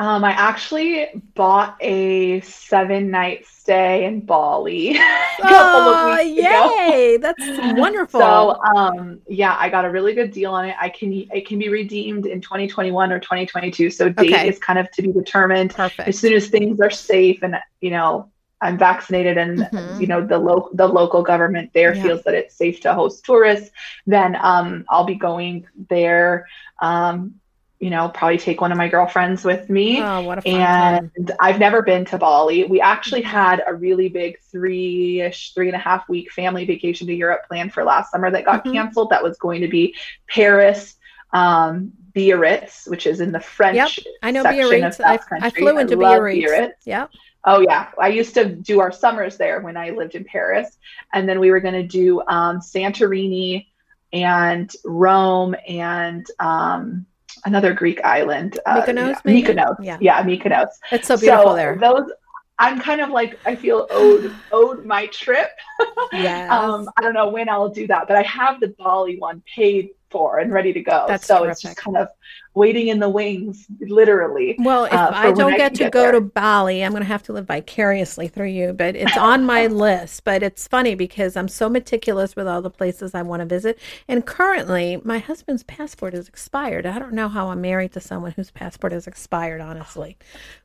[0.00, 4.96] Um, I actually bought a seven night stay in Bali.
[4.98, 7.14] oh, yay!
[7.14, 7.22] Ago.
[7.22, 8.20] That's wonderful.
[8.20, 10.74] So, um, yeah, I got a really good deal on it.
[10.80, 13.90] I can it can be redeemed in 2021 or 2022.
[13.90, 14.48] So date okay.
[14.48, 15.74] is kind of to be determined.
[15.74, 16.08] Perfect.
[16.08, 18.32] As soon as things are safe and you know
[18.64, 20.00] I'm vaccinated and mm-hmm.
[20.00, 22.02] you know the lo- the local government there yeah.
[22.02, 23.70] feels that it's safe to host tourists,
[24.06, 26.48] then um, I'll be going there.
[26.80, 27.34] Um,
[27.80, 30.00] you know, probably take one of my girlfriends with me.
[30.00, 31.36] Oh, what a fun and time.
[31.38, 32.64] I've never been to Bali.
[32.64, 37.06] We actually had a really big three ish, three and a half week family vacation
[37.08, 38.72] to Europe planned for last summer that got Mhm.
[38.72, 39.10] canceled.
[39.10, 39.94] That was going to be
[40.28, 40.96] Paris,
[41.34, 43.98] um, Biarritz, which is in the French.
[43.98, 45.00] Yep, I know section of Biarritz.
[45.00, 46.86] I, I flew into love Biarritz.
[46.86, 47.10] Yep.
[47.46, 50.78] Oh yeah, I used to do our summers there when I lived in Paris,
[51.12, 53.66] and then we were going to do um, Santorini
[54.12, 57.06] and Rome and um,
[57.44, 58.58] another Greek island.
[58.64, 59.32] Uh, Mykonos, yeah.
[59.32, 59.76] Mykonos.
[59.82, 59.98] Yeah.
[60.00, 60.68] yeah, Mykonos.
[60.90, 61.76] It's so beautiful there.
[61.76, 62.10] Those,
[62.58, 65.50] I'm kind of like I feel owed owed my trip.
[66.12, 66.48] Yes.
[66.48, 69.90] Um, I don't know when I'll do that, but I have the Bali one paid
[70.14, 71.06] for and ready to go.
[71.08, 72.06] That's so it's just kind of
[72.54, 74.54] waiting in the wings, literally.
[74.60, 76.12] Well, if uh, I don't I get to get go there.
[76.12, 78.72] to Bali, I'm going to have to live vicariously through you.
[78.72, 80.22] But it's on my list.
[80.22, 83.76] But it's funny because I'm so meticulous with all the places I want to visit.
[84.06, 86.86] And currently, my husband's passport is expired.
[86.86, 90.16] I don't know how I'm married to someone whose passport is expired, honestly.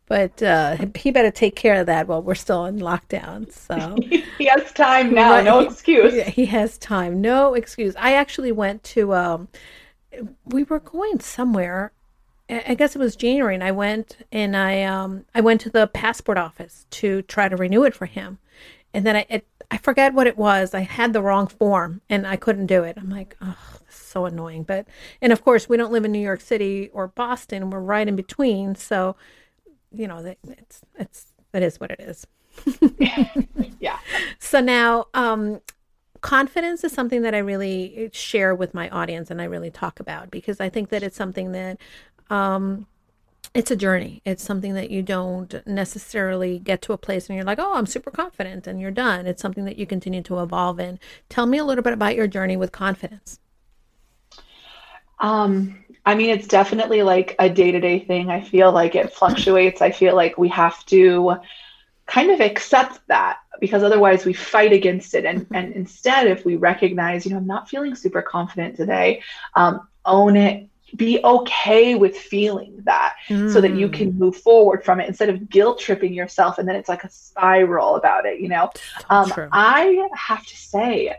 [0.09, 3.51] But uh, he better take care of that while we're still in lockdown.
[3.53, 3.95] So.
[4.39, 5.45] he has time now, Right.
[5.45, 6.13] no excuse.
[6.15, 7.21] Yeah, he has time.
[7.21, 7.95] No excuse.
[7.97, 9.47] I actually went to um
[10.45, 11.93] we were going somewhere.
[12.49, 15.85] I guess it was January and I went and I um I went to the
[15.87, 18.39] passport office to try to renew it for him.
[18.93, 20.73] And then I it, I forget what it was.
[20.73, 22.97] I had the wrong form and I couldn't do it.
[22.97, 23.55] I'm like, oh,
[23.85, 24.63] this is so annoying.
[24.63, 24.87] But
[25.21, 27.69] and of course, we don't live in New York City or Boston.
[27.69, 29.15] We're right in between, so
[29.91, 32.27] you know, that it's it's that is what it is.
[33.79, 33.99] Yeah.
[34.39, 35.61] So now, um,
[36.21, 40.29] confidence is something that I really share with my audience and I really talk about
[40.29, 41.77] because I think that it's something that
[42.29, 42.87] um,
[43.53, 44.21] it's a journey.
[44.25, 47.85] It's something that you don't necessarily get to a place and you're like, oh, I'm
[47.85, 49.25] super confident and you're done.
[49.25, 50.99] It's something that you continue to evolve in.
[51.29, 53.39] Tell me a little bit about your journey with confidence.
[55.19, 58.29] Um, I mean, it's definitely like a day to day thing.
[58.29, 59.81] I feel like it fluctuates.
[59.81, 61.35] I feel like we have to
[62.07, 65.25] kind of accept that because otherwise we fight against it.
[65.25, 69.21] And, and instead, if we recognize, you know, I'm not feeling super confident today,
[69.55, 73.13] um, own it, be okay with feeling that
[73.45, 73.93] so that you Mm.
[73.93, 76.57] can move forward from it instead of guilt tripping yourself.
[76.57, 78.71] And then it's like a spiral about it, you know?
[79.09, 79.31] Um.
[79.51, 81.13] I have to say,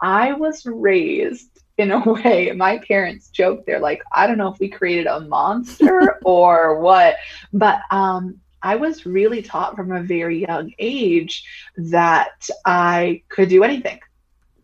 [0.00, 2.52] I was raised in a way.
[2.52, 7.16] My parents joke, they're like, I don't know if we created a monster or what,
[7.52, 11.44] but um, I was really taught from a very young age
[11.76, 14.00] that I could do anything.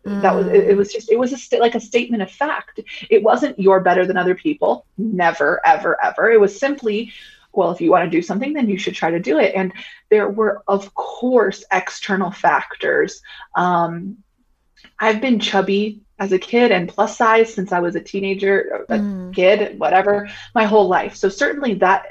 [0.03, 2.79] That was it, it was just it was a st- like a statement of fact.
[3.11, 4.87] It wasn't you're better than other people.
[4.97, 6.31] Never, ever, ever.
[6.31, 7.13] It was simply
[7.53, 9.53] well, if you want to do something, then you should try to do it.
[9.55, 9.73] And
[10.09, 13.21] there were, of course, external factors.
[13.55, 14.17] Um,
[14.99, 18.99] I've been chubby as a kid and plus size since I was a teenager, a
[18.99, 19.33] Mm.
[19.33, 21.15] kid, whatever, my whole life.
[21.15, 22.05] So certainly that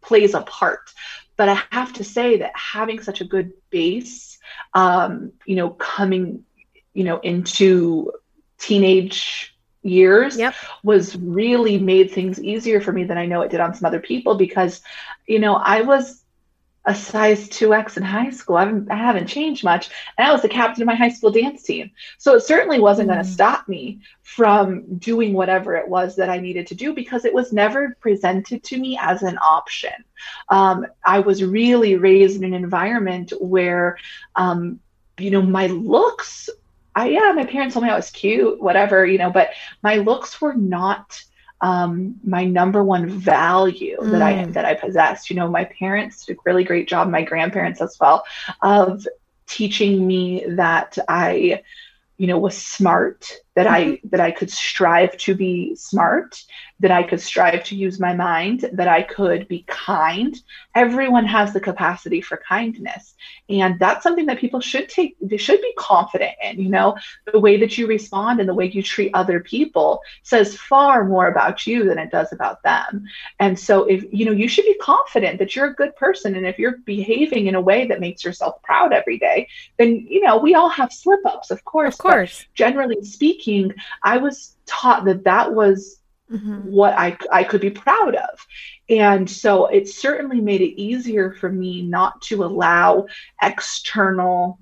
[0.00, 0.80] plays a part.
[1.36, 4.38] But I have to say that having such a good base,
[4.72, 6.44] um, you know, coming,
[6.94, 8.12] you know, into
[8.58, 10.54] teenage years Yep.
[10.82, 14.00] was really made things easier for me than I know it did on some other
[14.00, 14.80] people because,
[15.26, 16.21] you know, I was
[16.84, 18.56] a size 2x in high school.
[18.56, 19.90] I haven't, I haven't changed much.
[20.18, 21.90] And I was the captain of my high school dance team.
[22.18, 23.24] So it certainly wasn't going Mm.
[23.24, 27.34] to stop me from doing whatever it was that I needed to do because it
[27.34, 29.92] was never presented to me as an option.
[30.48, 33.98] Um, I was really raised in an environment where,
[34.36, 34.80] um,
[35.18, 36.48] you know, my looks,
[36.94, 39.50] I, yeah, my parents told me I was cute, whatever, you know, but
[39.82, 41.22] my looks were not
[41.62, 44.52] um, my number one value that I Mm.
[44.54, 45.30] that I possessed.
[45.30, 48.24] You know, my parents did a really great job, my grandparents as well,
[48.60, 49.06] of
[49.46, 51.62] teaching me that I,
[52.18, 54.08] you know, was smart, that I mm-hmm.
[54.08, 56.42] that I could strive to be smart,
[56.82, 60.36] that I could strive to use my mind, that I could be kind.
[60.74, 63.14] Everyone has the capacity for kindness.
[63.48, 66.58] And that's something that people should take, they should be confident in.
[66.58, 66.96] You know,
[67.30, 71.28] the way that you respond and the way you treat other people says far more
[71.28, 73.04] about you than it does about them.
[73.38, 76.34] And so, if you know, you should be confident that you're a good person.
[76.34, 79.46] And if you're behaving in a way that makes yourself proud every day,
[79.78, 81.94] then, you know, we all have slip ups, of course.
[81.94, 82.44] Of course.
[82.54, 83.41] generally speaking,
[84.02, 85.98] I was taught that that was
[86.30, 86.64] Mhm.
[86.64, 88.46] what I, I could be proud of.
[88.88, 93.06] And so it certainly made it easier for me not to allow
[93.42, 94.58] external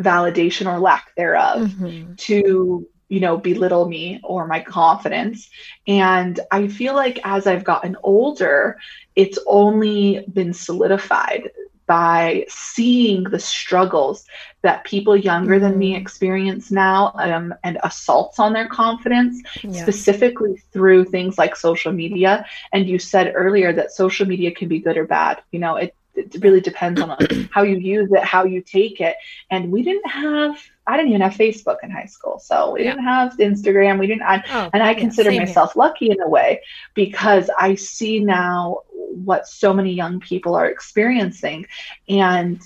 [0.00, 2.16] validation or lack thereof Mhm.
[2.18, 5.48] to you know belittle me or my confidence
[5.86, 8.78] and i feel like as i've gotten older
[9.14, 11.50] it's only been solidified
[11.86, 14.24] by seeing the struggles
[14.62, 15.96] that people younger than me Mm.
[15.96, 19.72] experience now um, and assaults on their confidence, Yeah.
[19.72, 22.44] specifically through things like social media.
[22.72, 25.42] And you said earlier that social media can be good or bad.
[25.52, 27.16] You know, it, it really depends on
[27.50, 29.16] how you use it, how you take it.
[29.50, 30.56] And we didn't have,
[30.86, 32.38] I didn't even have Facebook in high school.
[32.38, 32.92] So we Yeah.
[32.92, 33.98] didn't have Instagram.
[33.98, 35.46] We didn't, I, Oh, and I yeah, consider same here.
[35.46, 36.60] myself lucky in a way
[36.94, 38.80] because I see now
[39.24, 41.66] what so many young people are experiencing.
[42.08, 42.60] And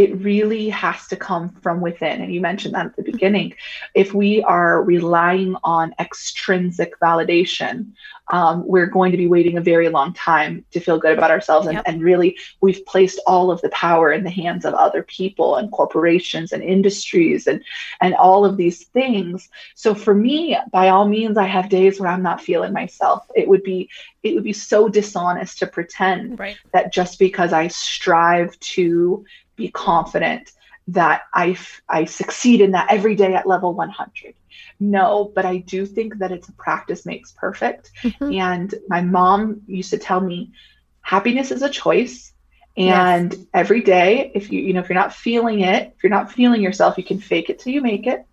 [0.00, 2.22] it really has to come from within.
[2.22, 3.52] And you mentioned that at the beginning.
[3.94, 7.92] If we are relying on extrinsic validation,
[8.28, 11.66] um, we're going to be waiting a very long time to feel good about ourselves.
[11.66, 11.84] And, Yep.
[11.88, 15.70] and really, we've placed all of the power in the hands of other people and
[15.70, 17.62] corporations and industries and,
[18.00, 19.48] and all of these things.
[19.74, 23.26] So for me, by all means, I have days where I'm not feeling myself.
[23.34, 23.90] It would be
[24.22, 26.58] it would be so dishonest to pretend Right.
[26.74, 29.24] that just because I strive to
[29.60, 30.52] be confident
[30.88, 31.56] that I,
[31.88, 34.34] I succeed in that every day at level 100.
[34.80, 37.90] No, but I do think that it's a practice makes perfect.
[38.02, 38.40] Mhm.
[38.40, 40.52] And my mom used to tell me
[41.02, 42.32] happiness is a choice.
[42.76, 46.32] And every day, if you, you know, if you're not feeling it, if you're not
[46.32, 48.24] feeling yourself, you can fake it till you make it.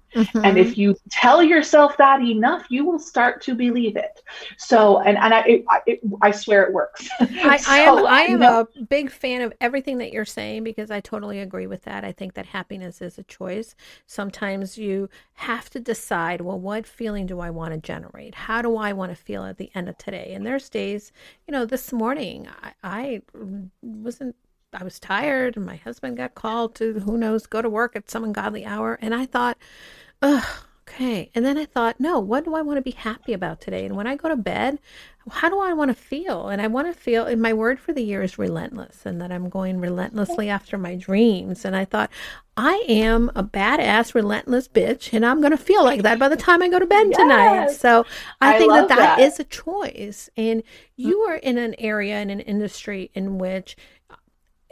[0.44, 0.58] And Mhm.
[0.58, 4.22] if you tell yourself that enough, you will start to believe it.
[4.58, 7.08] So, and, and I, it, I- it, I swear it works.
[7.20, 10.92] I, I am I am know- a big fan of everything that you're saying because
[10.92, 12.04] I totally agree with that.
[12.04, 13.76] I think that happiness is a choice.
[14.06, 18.36] Sometimes you have to decide, well, what feeling do I want to generate?
[18.36, 20.32] How do I want to feel at the end of today?
[20.34, 21.12] And there's days,
[21.48, 23.22] you know, this morning I, I
[23.82, 24.36] wasn't
[24.74, 28.10] I was tired and my husband got called to who knows go to work at
[28.10, 29.58] some ungodly hour and I thought,
[30.22, 30.44] ugh,
[30.88, 31.30] okay.
[31.34, 33.86] And then I thought, no, what do I want to be happy about today?
[33.86, 34.80] And when I go to bed,
[35.30, 36.48] how do I want to feel?
[36.48, 39.32] And I want to feel, and my word for the year is relentless, and that
[39.32, 41.66] I'm going relentlessly after my dreams.
[41.66, 42.10] And I thought,
[42.56, 46.38] I am a badass, relentless bitch, and I'm going to feel like that by the
[46.38, 47.72] time I go to bed tonight.
[47.72, 48.06] So
[48.40, 49.20] I, I think that that that.
[49.20, 50.30] is a choice.
[50.38, 50.64] And
[50.96, 53.76] you are in an area, in an industry in which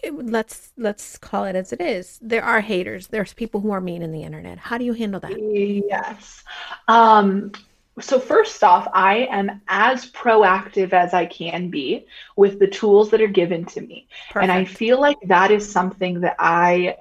[0.05, 2.19] it, let's let's call it as it is.
[2.21, 3.07] There are haters.
[3.07, 4.57] There's people who are mean in the internet.
[4.57, 5.33] How do you handle that?
[5.37, 6.43] Yes.
[6.87, 7.51] Um,
[7.99, 13.21] so first off, I am as proactive as I can be with the tools that
[13.21, 14.07] are given to me.
[14.35, 16.97] And I feel like that is something that I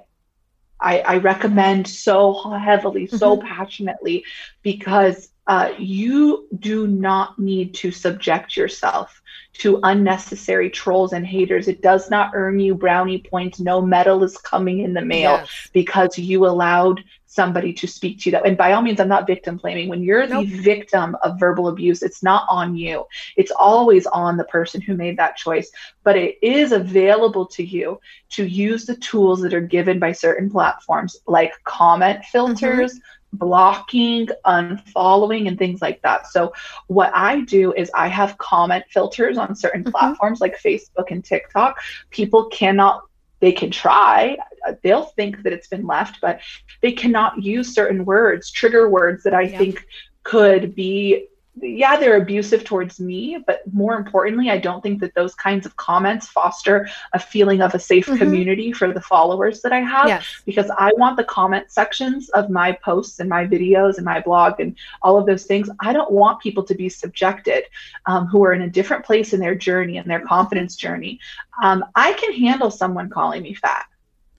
[0.79, 4.25] I, I recommend so heavily, so passionately,
[4.61, 9.21] because uh, you do not need to subject yourself
[9.53, 11.67] to unnecessary trolls and haters.
[11.67, 13.59] It does not earn you brownie points.
[13.59, 15.49] No medal is coming in the mail Yes.
[15.71, 19.27] because you allowed somebody to speak to you that and by all means i'm not
[19.27, 20.45] victim blaming when you're Nope.
[20.47, 24.95] the victim of verbal abuse it's not on you it's always on the person who
[24.95, 25.69] made that choice
[26.05, 30.49] but it is available to you to use the tools that are given by certain
[30.49, 32.97] platforms like comment filters
[33.37, 36.53] blocking unfollowing and things like that so
[36.87, 39.91] what i do is i have comment filters on certain Mhm.
[39.91, 41.79] platforms like facebook and tiktok
[42.09, 43.01] people cannot
[43.39, 44.37] they can try
[44.81, 46.39] they'll think that it's been left but
[46.81, 49.57] they cannot use certain words trigger words that i Yeah.
[49.57, 49.85] think
[50.23, 51.27] could be
[51.61, 55.75] yeah they're abusive towards me but more importantly i don't think that those kinds of
[55.77, 58.17] comments foster a feeling of a safe Mhm.
[58.17, 60.25] community for the followers that i have Yes.
[60.45, 64.59] because I want the comment sections of my posts and my videos and my blog
[64.59, 65.69] and all of those things.
[65.79, 67.63] I don't want people to be subjected
[68.05, 71.19] um, who are in a different place in their journey and their confidence journey.
[71.63, 73.85] Um, I can handle someone calling me fat.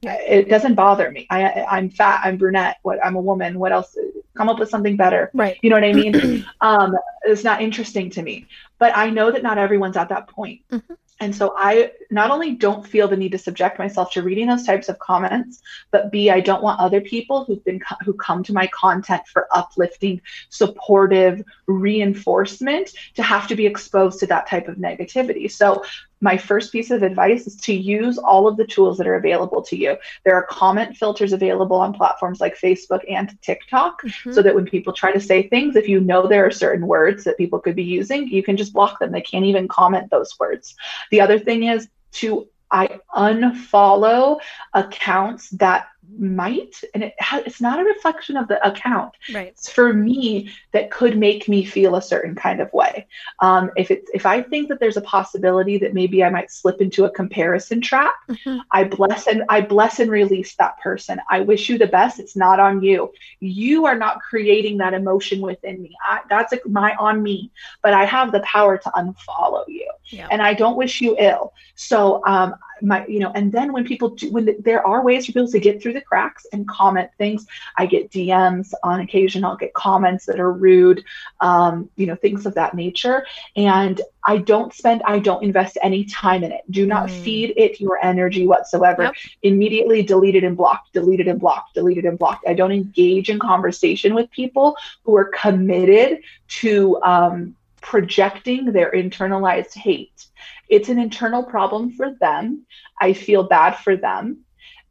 [0.07, 1.27] It doesn't bother me.
[1.31, 2.21] I, I'm fat.
[2.25, 2.79] I'm brunette.
[2.83, 3.05] What?
[3.05, 3.59] I'm a woman.
[3.59, 3.97] What else?
[4.37, 5.31] Come up with something better.
[5.35, 5.59] Right.
[5.63, 6.47] You know what I mean?
[6.61, 8.47] um, it's not interesting to me.
[8.79, 10.61] But I know that not everyone's at that point.
[10.71, 10.83] Mhm.
[11.19, 14.65] And so I not only don't feel the need to subject myself to reading those
[14.65, 18.53] types of comments, but B, I don't want other people who've been who come to
[18.53, 24.77] my content for uplifting, supportive reinforcement to have to be exposed to that type of
[24.77, 25.51] negativity.
[25.51, 25.83] So
[26.21, 29.63] my first piece of advice is to use all of the tools that are available
[29.63, 29.97] to you.
[30.25, 34.35] There are comment filters available on platforms like Facebook and TikTok Mhm.
[34.35, 37.25] so that when people try to say things, if you know there are certain words
[37.25, 39.13] that people could be using, you can just block them.
[39.13, 40.75] They can't even comment those words.
[41.11, 44.41] The other thing is to I unfollow
[44.75, 45.87] accounts that
[46.19, 49.13] might, and it ha- it's not a reflection of the account.
[49.35, 49.49] right.
[49.49, 53.07] It's for me that could make me feel a certain kind of way.
[53.41, 56.81] Um, if it's if I think that there's a possibility that maybe I might slip
[56.81, 58.61] into a comparison trap, Mhm.
[58.71, 61.21] I bless and I bless and release that person.
[61.31, 62.19] I wish you the best.
[62.21, 63.13] It's not on you.
[63.41, 65.95] You are not creating that emotion within me.
[66.07, 67.51] I, that's a, my on me,
[67.83, 70.29] but I have the power to unfollow you, Yeah.
[70.31, 71.53] and I don't wish you ill.
[71.75, 75.27] So um, my you know and then when people do when the, there are ways
[75.27, 77.47] for people to get through the cracks and comment things.
[77.77, 79.45] I get dms on occasion.
[79.45, 81.05] I'll get comments that are rude
[81.41, 83.27] um, you know things of that nature.
[83.55, 86.63] And i don't spend i don't invest any time in it.
[86.71, 87.23] Do not mm.
[87.23, 89.05] feed it your energy whatsoever.
[89.05, 89.15] Yep.
[89.43, 92.43] immediately delete it and block delete it and block delete it and block.
[92.47, 99.75] I don't engage in conversation with people who are committed to um, projecting their internalized
[99.75, 100.27] hate
[100.69, 102.67] it's an internal problem for them.
[103.01, 104.43] I feel bad for them.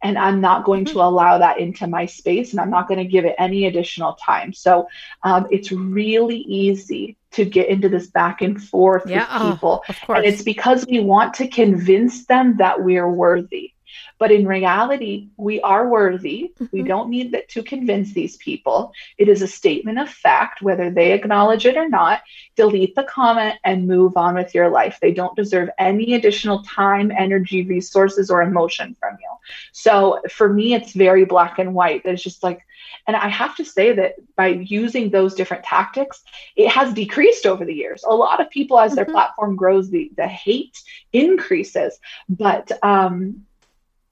[0.01, 0.99] And I'm not going to mm-hmm.
[0.99, 4.53] allow that into my space and I'm not going to give it any additional time.
[4.53, 4.87] So
[5.23, 9.83] um, it's really easy to get into this back and forth yeah, with people.
[10.07, 13.73] Oh, and it's because we want to convince them that we're worthy.
[14.17, 16.53] But in reality, we are worthy.
[16.59, 16.65] Mm-hmm.
[16.71, 18.93] We don't need that to convince these people.
[19.17, 22.21] It is a statement of fact, whether they acknowledge it or not.
[22.55, 24.99] Delete the comment and move on with your life.
[25.01, 29.29] They don't deserve any additional time, energy, resources, or emotion from you.
[29.71, 32.01] So for me, it's very black and white.
[32.05, 32.65] It's just like,
[33.07, 36.23] and I have to say that by using those different tactics,
[36.55, 38.03] it has decreased over the years.
[38.07, 39.13] A lot of people, as their mm-hmm.
[39.13, 40.81] platform grows, the, the hate
[41.13, 41.99] increases.
[42.29, 43.45] But um,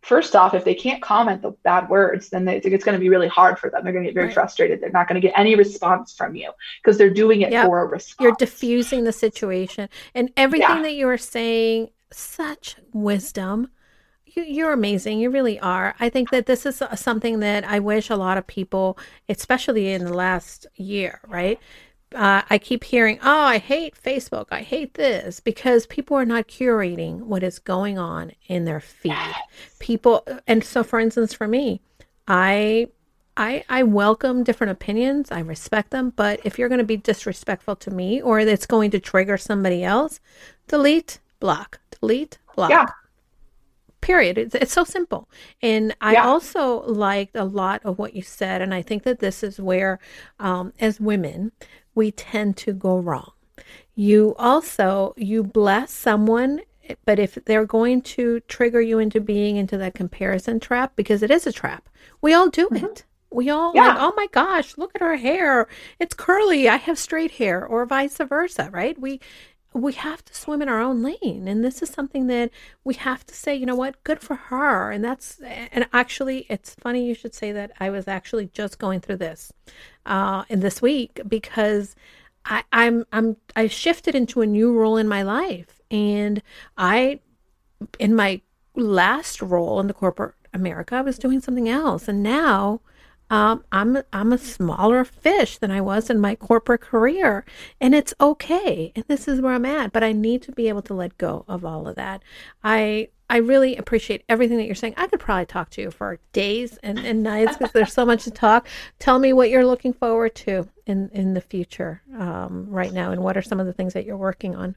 [0.04, 3.10] first off, if they can't comment the bad words, then they, it's going to be
[3.10, 3.84] really hard for them.
[3.84, 4.34] They're going to get very right.
[4.34, 4.82] frustrated.
[4.82, 6.52] They're not going to get any response from you
[6.82, 7.66] because they're doing it yep.
[7.66, 8.24] for a response.
[8.24, 10.82] You're diffusing the situation and everything yeah.
[10.84, 11.90] that you are saying.
[12.16, 13.72] Such wisdom.
[14.28, 15.18] You, you're amazing.
[15.18, 15.96] You really are.
[16.00, 19.00] I think that this is something that I wish a lot of people,
[19.30, 21.60] especially in the last year, right,
[22.14, 24.48] uh, I keep hearing, oh, I hate Facebook.
[24.52, 29.16] I hate this because people are not curating what is going on in their feed.
[29.80, 31.82] People, and so for instance, for me,
[32.28, 32.88] I,
[33.36, 35.32] I, I welcome different opinions.
[35.32, 38.92] I respect them, but if you're going to be disrespectful to me or it's going
[38.92, 40.20] to trigger somebody else,
[40.68, 42.70] delete, block, delete, block.
[42.70, 42.86] Yeah.
[44.02, 44.38] Period.
[44.38, 45.30] It's, it's so simple.
[45.62, 46.28] And I yeah.
[46.28, 48.62] also liked a lot of what you said.
[48.62, 49.98] And I think that this is where,
[50.42, 51.54] um, as women,
[51.96, 53.32] we tend to go wrong.
[53.96, 56.62] You also you bless someone
[57.06, 61.32] but if they're going to trigger you into being into that comparison trap because it
[61.32, 61.90] is a trap.
[62.22, 62.86] We all do mm-hmm.
[62.86, 63.06] it.
[63.32, 63.88] We all yeah.
[63.88, 65.68] like, oh my gosh, look at her hair.
[66.00, 66.70] It's curly.
[66.70, 69.00] I have straight hair or vice versa, right?
[69.00, 69.22] We
[69.74, 71.48] we have to swim in our own lane.
[71.48, 72.52] And this is something that
[72.84, 74.04] we have to say you know what?
[74.04, 74.92] Good for her.
[74.92, 79.00] And that's and actually it's funny you should say that i was actually just going
[79.00, 79.52] through this
[80.06, 81.96] uh in this week because
[82.46, 85.82] i i'm i'm i shifted into a new role in my life.
[85.90, 86.42] And
[86.78, 87.20] i
[88.00, 88.42] in my
[88.76, 92.08] last role in the corporate america i was doing something else.
[92.08, 92.82] And now
[93.34, 97.44] um, I'm I'm a smaller fish than I was in my corporate career,
[97.82, 98.92] and it's okay.
[98.96, 99.92] And this is where I'm at.
[99.92, 102.22] But I need to be able to let go of all of that.
[102.64, 104.94] I I really appreciate everything that you're saying.
[104.98, 108.26] I could probably talk to you for days and, and nights because there's so much
[108.26, 108.68] to talk.
[109.00, 113.24] Tell me what you're looking forward to in in the future um, right now, and
[113.24, 114.76] what are some of the things that you're working on.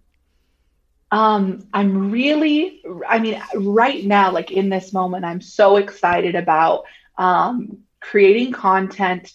[1.12, 6.84] Um, I'm really, I mean, right now, like in this moment, I'm so excited about
[7.18, 9.32] um, creating content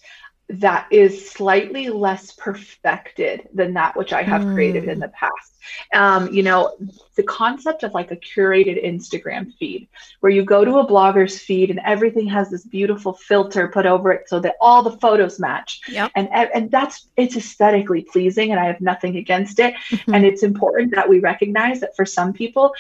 [0.50, 4.54] that is slightly less perfected than that which I have mm.
[4.54, 5.02] created in hmm.
[5.02, 5.54] the past.
[5.94, 6.76] Um, you know,
[7.16, 9.88] the concept of like a curated Instagram feed
[10.20, 14.12] where you go to a blogger's feed and everything has this beautiful filter put over
[14.12, 15.82] it so that all the photos match.
[15.88, 16.12] Yep.
[16.16, 19.74] And and that's it's aesthetically pleasing and I have nothing against it.
[19.74, 20.14] Mm-hmm.
[20.14, 22.74] And it's important that we recognize that for some people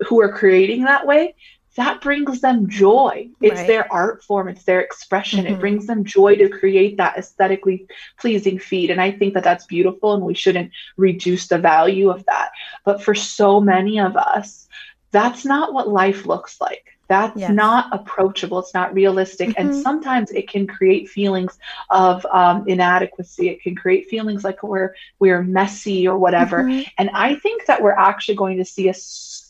[0.00, 1.34] who are creating that way,
[1.76, 3.28] that brings them joy.
[3.40, 3.66] It's right.
[3.66, 5.44] their art form, it's their expression.
[5.44, 5.54] Mm-hmm.
[5.54, 7.86] It brings them joy to create that aesthetically
[8.18, 8.90] pleasing feed.
[8.90, 12.52] And I think that that's beautiful and we shouldn't reduce the value of that.
[12.84, 14.68] But for so many of us,
[15.10, 16.94] that's not what life looks like.
[17.06, 17.50] That's yes.
[17.50, 18.60] not approachable.
[18.60, 19.50] It's not realistic.
[19.50, 19.68] Mm-hmm.
[19.68, 21.58] And sometimes it can create feelings
[21.90, 23.48] of um, inadequacy.
[23.48, 26.64] It can create feelings like we're, we're messy or whatever.
[26.64, 26.88] Mm-hmm.
[26.98, 28.94] And I think that we're actually going to see a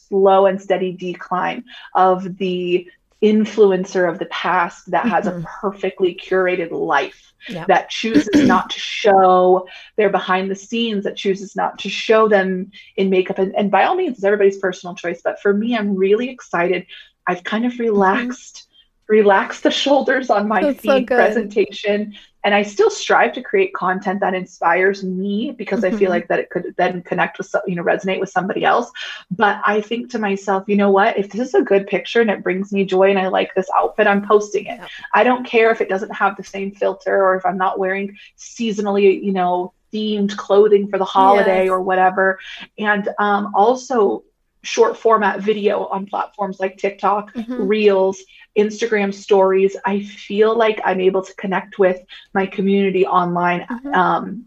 [0.09, 2.88] slow and steady decline of the
[3.22, 5.40] influencer of the past that has mm-hmm.
[5.40, 7.66] a perfectly curated life yep.
[7.68, 12.70] that chooses not to show their behind the scenes that chooses not to show them
[12.96, 15.96] in makeup and, and by all means it's everybody's personal choice but for me i'm
[15.96, 16.87] really excited
[17.26, 17.84] i've kind of mm-hmm.
[17.84, 18.74] relaxed mm-hmm.
[19.09, 22.14] Relaxed the shoulders on my That's feed so presentation
[22.45, 25.95] and I still strive to create content that inspires me because mm-hmm.
[25.95, 26.11] I feel mm-hmm.
[26.11, 28.93] like that it could then connect with you know resonate with somebody else.
[29.31, 31.18] But I think to myself, you know what?
[31.18, 33.68] If this is a good picture and it brings me joy and I like this
[33.75, 34.79] outfit, I'm posting it.
[35.14, 38.17] I don't care if it doesn't have the same filter or if I'm not wearing
[38.37, 41.71] seasonally, you know, themed clothing for the holiday yes.
[41.71, 42.39] or whatever.
[42.79, 44.22] And um, also
[44.64, 47.68] short format video on platforms like TikTok, Mhm.
[47.68, 48.18] Reels,
[48.58, 52.00] Instagram stories, I feel like I'm able to connect with
[52.32, 53.95] my community online Mhm.
[53.95, 54.45] um,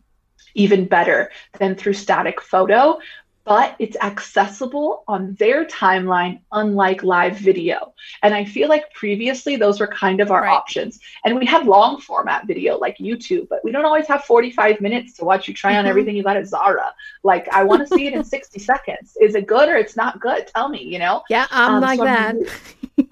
[0.55, 2.99] even better than through static photo.
[3.47, 7.93] But it's accessible on their timeline, unlike live video.
[8.21, 10.51] And I feel like previously those were kind of our Right.
[10.53, 10.99] options.
[11.23, 15.13] And we had long format video like YouTube, but we don't always have 45 minutes
[15.13, 15.87] to watch you try on Mhm.
[15.87, 16.93] everything you got at Zara.
[17.23, 19.15] Like, I want to see it in 60 seconds.
[19.21, 20.47] Is it good or it's not good?
[20.47, 21.23] Tell me, you know?
[21.29, 22.35] Yeah, I'm Um, like so that.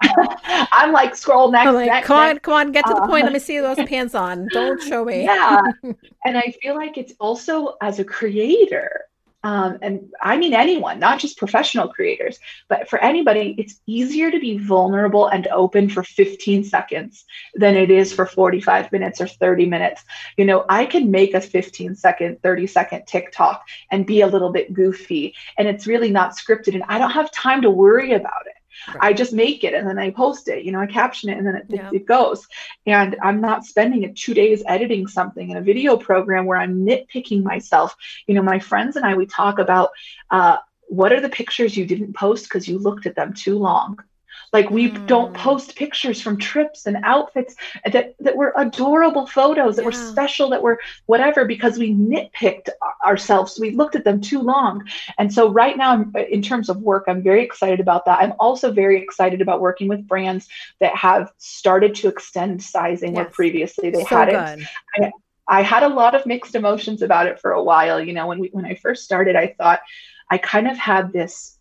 [0.02, 2.42] I'm, I'm like, scroll next, like, next, come on, next.
[2.42, 3.24] come on, get to the Uh, point.
[3.24, 4.48] Let me see those pants on.
[4.48, 5.24] Don't show me.
[5.24, 5.62] Yeah.
[6.26, 9.04] and I feel like it's also as a creator,
[9.46, 14.40] um, and I mean anyone, not just professional creators, but for anybody, it's easier to
[14.40, 17.24] be vulnerable and open for 15 seconds
[17.54, 20.02] than it is for 45 minutes or 30 minutes.
[20.36, 24.50] You know, I can make a 15 second, 30 second TikTok and be a little
[24.50, 28.46] bit goofy, and it's really not scripted, and I don't have time to worry about
[28.46, 28.55] it.
[28.88, 28.98] Right.
[29.00, 31.46] I just make it and then I post it, you know, I caption it and
[31.46, 31.88] then it, Yeah.
[31.90, 32.46] it, it goes.
[32.86, 37.42] And I'm not spending two days editing something in a video program where I'm nitpicking
[37.42, 37.96] myself.
[38.26, 39.90] You know, my friends and I, we talk about
[40.30, 40.58] uh,
[40.88, 43.98] what are the pictures you didn't post because you looked at them too long.
[44.52, 45.34] Like we don't Mm.
[45.34, 50.62] post pictures from trips and outfits that, that were adorable photos that were special, that
[50.62, 52.68] were whatever, because we nitpicked
[53.04, 53.58] ourselves.
[53.60, 54.86] We looked at them too long.
[55.18, 58.20] And so right now, in terms of work, I'm very excited about that.
[58.20, 60.48] I'm also very excited about working with brands
[60.80, 64.66] that have started to extend sizing where previously they so hadn't.
[64.96, 65.10] good.
[65.48, 68.00] I had a lot of mixed emotions about it for a while.
[68.00, 69.80] You know, when we when I first started, I thought
[70.28, 71.55] I kind of had this,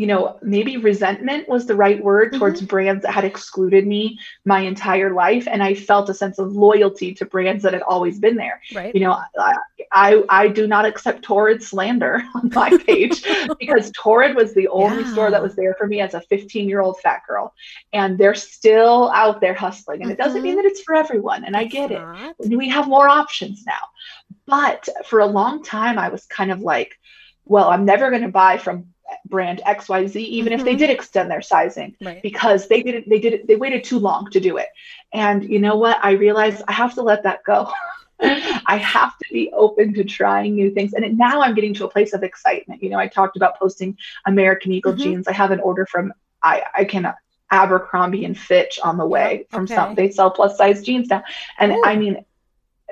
[0.00, 2.38] you know, maybe resentment was the right word mm-hmm.
[2.38, 6.52] towards brands that had excluded me my entire life, and I felt a sense of
[6.52, 8.62] loyalty to brands that had always been there.
[8.74, 8.94] Right.
[8.94, 9.56] You know, I
[9.92, 13.22] I, I do not accept Torrid slander on my page
[13.58, 15.12] because Torrid was the only Yeah.
[15.12, 17.52] store that was there for me as a 15 year old fat girl,
[17.92, 20.62] and they're still out there hustling, and it doesn't mean mm-hmm.
[20.62, 22.36] that it's for everyone, and I get it Not.
[22.48, 23.84] we have more options now.
[24.46, 26.98] But for a long time, I was kind of like,
[27.50, 28.86] well, I'm never going to buy from
[29.26, 30.78] brand XYZ, even if they Mhm.
[30.78, 32.22] did extend their sizing Right.
[32.22, 34.68] because they didn't, they did it, they waited too long to do it.
[35.12, 35.98] And you know what?
[36.00, 37.68] I realized I have to let that go.
[38.22, 40.92] I have to be open to trying new things.
[40.92, 42.84] And now I'm getting to a place of excitement.
[42.84, 44.98] You know, I talked about posting American Eagle Mhm.
[44.98, 45.26] jeans.
[45.26, 46.12] I have an order from,
[46.44, 47.12] I, I can,
[47.50, 49.74] Abercrombie and Fitch on the way from okay.
[49.74, 51.24] some, they sell plus size jeans now.
[51.58, 51.82] And Ooh.
[51.84, 52.24] I mean,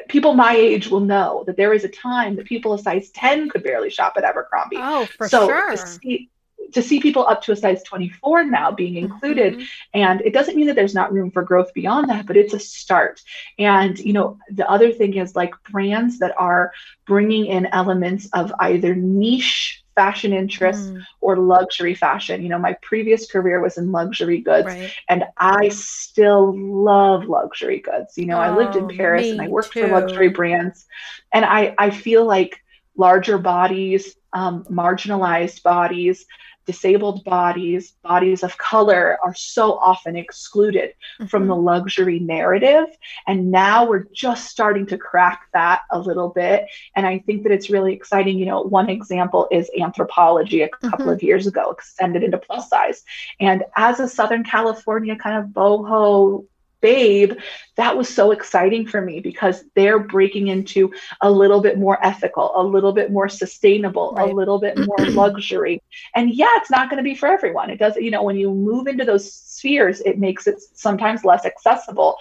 [0.08, 3.48] people my age will know that there was a time that people a size 10
[3.50, 4.76] could barely shop at Abercrombie.
[4.78, 5.70] Oh, for so sure.
[5.70, 6.30] to see
[6.72, 9.66] to see people up to a size 24 now being included Mhm.
[9.94, 12.58] and it doesn't mean that there's not room for growth beyond that but it's a
[12.58, 13.22] start
[13.58, 16.72] and you know the other thing is like brands that are
[17.06, 22.74] bringing in elements of either niche fashion interests Mm, or luxury fashion you know my
[22.82, 24.94] previous career was in luxury goods right.
[25.08, 28.16] and I still love luxury goods.
[28.16, 29.80] You know, I lived in Oh, Paris and I worked too.
[29.80, 30.86] for luxury brands,
[31.32, 32.58] and I I feel like
[32.96, 36.26] larger bodies, um, marginalized bodies,
[36.68, 40.92] disabled bodies, bodies of color are so often excluded
[41.30, 41.48] from Mhm.
[41.48, 42.86] the luxury narrative.
[43.26, 46.66] And now we're just starting to crack that a little bit.
[46.94, 48.38] And I think that it's really exciting.
[48.38, 51.14] You know, one example is Anthropologie a couple Mhm.
[51.14, 53.02] of years ago, extended into plus size.
[53.40, 56.44] And as a Southern California kind of boho
[56.80, 57.32] babe,
[57.76, 62.52] that was so exciting for me because they're breaking into a little bit more ethical,
[62.54, 65.82] a little bit more sustainable, a little bit more luxury.
[66.14, 67.70] And yeah, it's not going to be for everyone.
[67.70, 71.44] It does, you know, when you move into those spheres, it makes it sometimes less
[71.44, 72.16] accessible.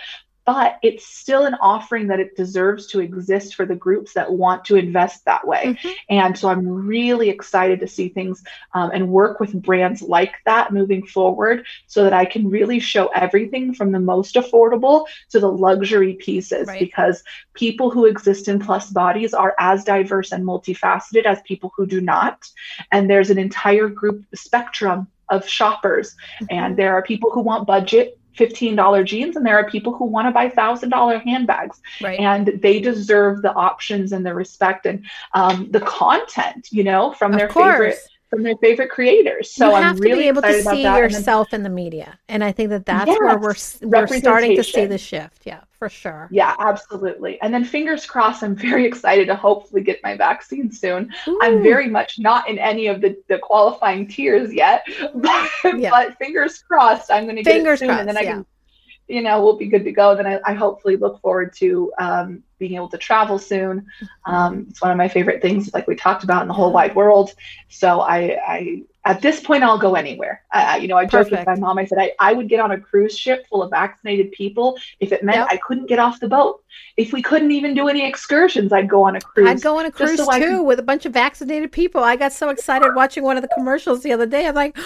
[0.48, 4.64] But it's still an offering that it deserves to exist for the groups that want
[4.65, 5.78] to invest that way.
[5.84, 5.94] Mhm.
[6.10, 8.44] And so I'm really excited to see things
[8.74, 13.07] um, and work with brands like that moving forward so that I can really show
[13.07, 16.80] everything from the most affordable to the luxury pieces Right.
[16.80, 21.86] because people who exist in plus bodies are as diverse and multifaceted as people who
[21.86, 22.48] do not.
[22.94, 26.15] And there's an entire group spectrum of shoppers.
[26.49, 28.18] And there are people who want budget.
[28.38, 32.20] $15 jeans, and there are people who want to buy $1,000 handbags Right.
[32.20, 37.34] and they deserve the options and the respect and um, the content, you know, from
[37.34, 37.74] of their course.
[37.74, 37.98] favorite
[38.30, 39.52] from their favorite creators.
[39.54, 40.84] So you I'm have really to be able to see.
[40.86, 44.56] And then- yourself in the media, and I think that that's where we're we're starting
[44.58, 45.44] to see the shift.
[45.46, 46.28] Yeah, for sure.
[46.32, 47.40] yeah, absolutely.
[47.41, 51.12] And then fingers crossed, I'm very excited to hopefully get my vaccine soon.
[51.41, 54.86] I'm very much not in any of the, the qualifying tiers yet,
[55.16, 55.90] but, Yeah.
[55.90, 58.45] but fingers crossed, I'm going to get Fingers it soon, and then I crossed, can
[59.08, 60.16] you know, we'll be good to go.
[60.16, 63.88] Then I, I hopefully look forward to um, being able to travel soon.
[64.26, 66.95] Um, it's one of my favorite things, like we talked about in the whole wide
[66.95, 67.34] world.
[67.70, 70.44] So I, I at this point, I'll go anywhere.
[70.52, 71.78] Uh, you know, I joked with my mom.
[71.78, 75.14] I said I, I would get on a cruise ship full of vaccinated people if
[75.14, 75.48] it meant yep.
[75.50, 76.62] I couldn't get off the boat.
[76.98, 79.48] If we couldn't even do any excursions, I'd go on a cruise.
[79.48, 80.64] I'd go on a cruise so too could...
[80.64, 82.04] with a bunch of vaccinated people.
[82.04, 84.46] I got so excited watching one of the commercials the other day.
[84.46, 84.76] I'm like,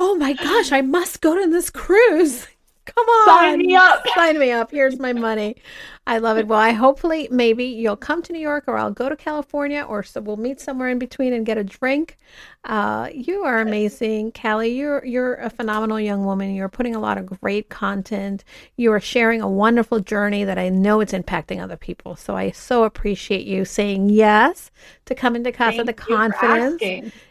[0.00, 2.46] oh my gosh, I must go to this cruise.
[2.86, 3.26] Come on.
[3.26, 4.06] Sign me up.
[4.14, 4.70] Sign me up.
[4.70, 5.56] Here's my money.
[6.10, 6.48] I love it.
[6.48, 10.02] Well, I hopefully maybe you'll come to New York or I'll go to California or
[10.02, 12.16] so we'll meet somewhere in between and get a drink.
[12.64, 14.76] Uh, you are amazing, Callie.
[14.76, 16.52] You're you're a phenomenal young woman.
[16.52, 18.42] You're putting a lot of great content.
[18.76, 22.16] You are sharing a wonderful journey that I know it's impacting other people.
[22.16, 24.72] So I so appreciate you saying yes
[25.04, 26.82] to come into Casa Thank de Confidence.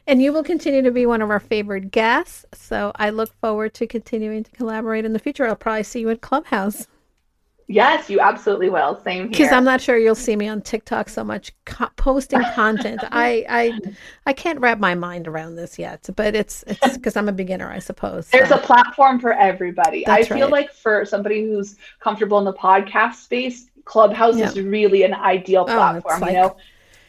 [0.08, 2.46] And you will continue to be one of our favorite guests.
[2.54, 5.46] So I look forward to continuing to collaborate in the future.
[5.46, 6.88] I'll probably see you at Clubhouse.
[7.72, 9.00] Yes, you absolutely will.
[9.04, 9.28] Same here.
[9.28, 13.00] Because I'm not sure you'll see me on TikTok so much co- posting content.
[13.12, 13.80] I, I
[14.26, 17.70] I can't wrap my mind around this yet, but it's it's because I'm a beginner,
[17.70, 18.26] I suppose.
[18.26, 18.38] So.
[18.38, 20.04] There's a platform for everybody.
[20.04, 20.52] That's I feel right.
[20.52, 24.48] like for somebody who's comfortable in the podcast space, Clubhouse yeah.
[24.48, 26.24] is really an ideal oh, platform.
[26.24, 26.58] Oh, like, you know,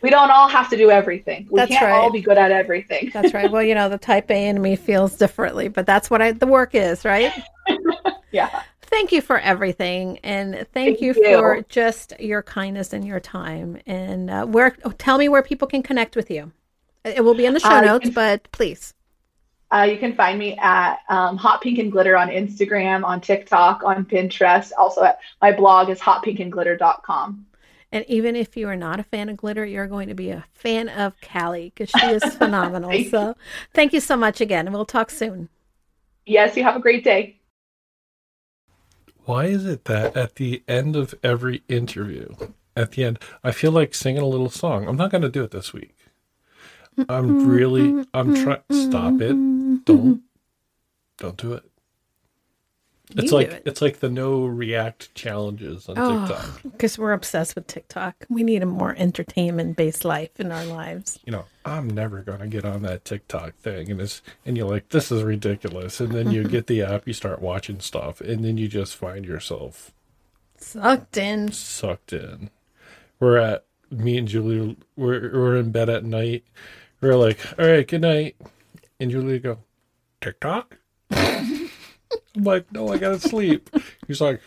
[0.02, 1.48] we don't all have to do everything.
[1.50, 1.92] We can't right.
[1.92, 3.10] all be good at everything.
[3.14, 3.50] that's right.
[3.50, 6.46] Well, you know, the type A in me feels differently, but that's what I the
[6.46, 7.32] work is, right?
[8.30, 13.06] yeah thank you for everything and thank, thank you, you, for just your kindness and
[13.06, 16.52] your time and uh, where oh, tell me where people can connect with you
[17.04, 18.94] it will be in the show uh, notes can, but please
[19.72, 23.82] uh, you can find me at um, hot pink and glitter on instagram on tiktok
[23.84, 27.46] on pinterest also at my blog is hotpinkandglitter.com
[27.92, 30.44] and even if you are not a fan of glitter, you're going to be a
[30.52, 32.90] fan of Callie because she is phenomenal.
[32.90, 33.34] thank so
[33.74, 35.48] thank you so much again, and we'll talk soon.
[36.24, 37.39] Yes, you have a great day.
[39.24, 42.34] Why is it that at the end of every interview,
[42.76, 44.88] at the end, I feel like singing a little song?
[44.88, 45.96] I'm not going to do it this week.
[47.08, 48.62] I'm really, I'm trying.
[48.70, 49.84] Stop it!
[49.84, 50.22] Don't,
[51.18, 51.69] don't do it.
[53.16, 53.62] It's like it.
[53.66, 56.62] it's like the no react challenges on oh, TikTok.
[56.62, 58.14] Because we're obsessed with TikTok.
[58.28, 61.18] We need a more entertainment based life in our lives.
[61.24, 64.90] You know, I'm never gonna get on that TikTok thing and it's and you're like,
[64.90, 66.00] this is ridiculous.
[66.00, 69.24] And then you get the app, you start watching stuff, and then you just find
[69.24, 69.92] yourself
[70.56, 71.52] sucked in.
[71.52, 72.50] Sucked in.
[73.18, 76.44] We're at me and Julie we're we're in bed at night.
[77.00, 78.36] We're like, all right, good night.
[78.98, 79.58] And Julie go,
[80.20, 80.76] TikTok?
[82.36, 83.70] I'm like, no, I gotta sleep.
[84.06, 84.40] He's like,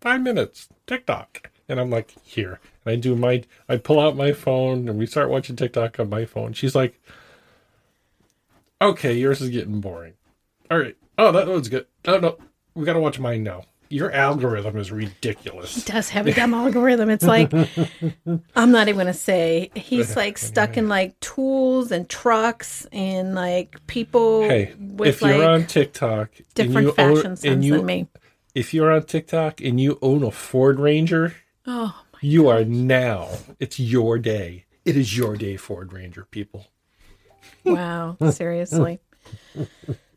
[0.00, 1.50] five minutes, TikTok.
[1.68, 2.60] And I'm like, here.
[2.84, 6.10] And I do my, I pull out my phone and we start watching TikTok on
[6.10, 6.52] my phone.
[6.52, 7.00] She's like,
[8.80, 10.14] okay, yours is getting boring.
[10.70, 10.96] All right.
[11.16, 11.86] Oh, that was good.
[12.06, 12.38] Oh, no,
[12.74, 15.74] we gotta watch mine now your algorithm is ridiculous.
[15.74, 17.10] He does have a dumb algorithm.
[17.10, 17.52] It's like
[18.56, 23.86] I'm not even gonna say he's like stuck in like tools and trucks and like
[23.86, 24.42] people.
[24.42, 28.08] Hey, if you're like on TikTok, different fashion own, sense you, than me.
[28.54, 31.34] If you're on TikTok and you own a Ford Ranger,
[31.66, 32.62] oh, you gosh.
[32.62, 33.28] are now.
[33.58, 34.64] It's your day.
[34.84, 36.66] It is your day, Ford Ranger people.
[37.64, 39.00] Wow, seriously.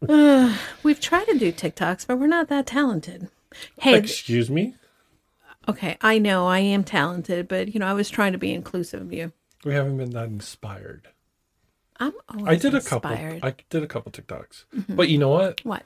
[0.08, 3.30] Uh, we've tried to do TikToks, but we're not that talented.
[3.80, 4.76] Hey, excuse me.
[5.68, 9.02] Okay, I know I am talented, but you know I was trying to be inclusive
[9.02, 9.32] of you.
[9.66, 11.10] We haven't been that inspired.
[12.00, 12.14] I'm
[12.46, 13.12] I did a couple.
[13.12, 14.96] I did a couple TikToks, mm-hmm.
[14.96, 15.64] but you know what?
[15.66, 15.84] What?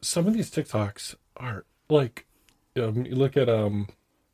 [0.00, 2.26] some of these TikToks are like,
[2.76, 3.88] um, you look at um.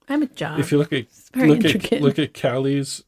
[0.08, 0.58] I'm a job.
[0.58, 1.92] If you look at look intricate.
[1.94, 3.04] at look at Callie's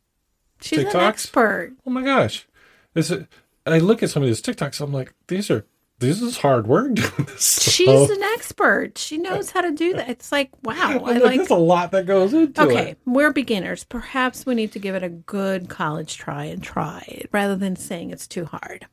[0.60, 1.72] She's TikToks, an expert.
[1.86, 2.46] Oh my gosh,
[2.94, 3.26] this is,
[3.66, 4.80] I look at some of these TikToks.
[4.80, 5.64] I'm like, these are
[6.00, 7.62] this is hard work doing this.
[7.72, 8.98] She's an expert.
[8.98, 10.08] She knows how to do that.
[10.08, 11.02] It's like, wow.
[11.04, 12.80] I like, there's a lot that goes into okay, it.
[12.80, 13.84] Okay, we're beginners.
[13.84, 17.76] Perhaps we need to give it a good college try and try it rather than
[17.76, 18.86] saying it's too hard.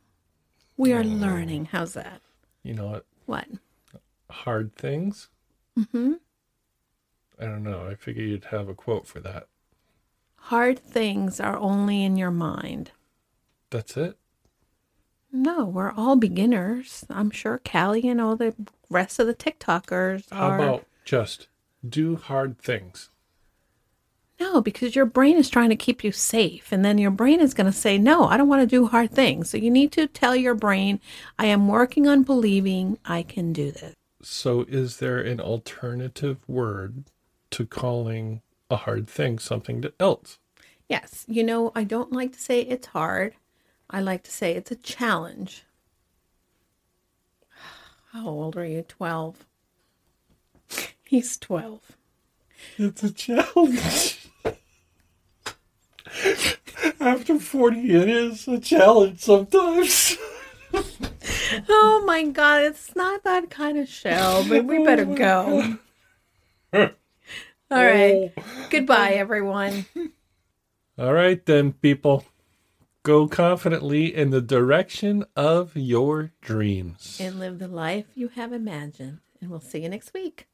[0.76, 1.70] We are learning.
[1.72, 2.22] How's that?
[2.62, 3.06] You know what?
[3.26, 3.48] What?
[4.30, 5.30] Hard things?
[5.80, 6.14] Mm-hmm.
[7.40, 7.88] I don't know.
[7.90, 9.48] I figured you'd have a quote for that.
[10.36, 12.92] Hard things are only in your mind.
[13.70, 14.18] That's it?
[15.32, 17.06] No, we're all beginners.
[17.10, 18.56] I'm sure Callie and all the
[18.90, 20.56] rest of the TikTokers How are.
[20.60, 21.48] about just
[21.88, 23.10] do hard things?
[24.40, 26.72] No, because your brain is trying to keep you safe.
[26.72, 29.12] And then your brain is going to say, no, I don't want to do hard
[29.12, 29.50] things.
[29.50, 31.00] So you need to tell your brain,
[31.40, 33.96] I am working on believing I can do this.
[34.22, 37.06] So is there an alternative word
[37.52, 40.38] to calling a hard thing something else?
[40.88, 41.26] Yes.
[41.28, 43.34] You know, I don't like to say it's hard.
[43.90, 45.64] I like to say it's a challenge.
[48.12, 48.84] How old are you?
[48.84, 49.46] 12.
[51.06, 51.98] He's 12.
[52.78, 54.30] It's a challenge.
[57.00, 60.18] After 40, it is a challenge sometimes.
[61.70, 65.78] Oh my God, it's not that kind of show, but we better oh go.
[67.72, 68.32] All right.
[68.38, 68.44] Oh.
[68.70, 69.86] Goodbye, everyone.
[70.98, 72.26] All right, then, people.
[73.08, 77.18] Go confidently in the direction of your dreams.
[77.22, 79.20] And live the life you have imagined.
[79.40, 80.50] And we'll see you next week.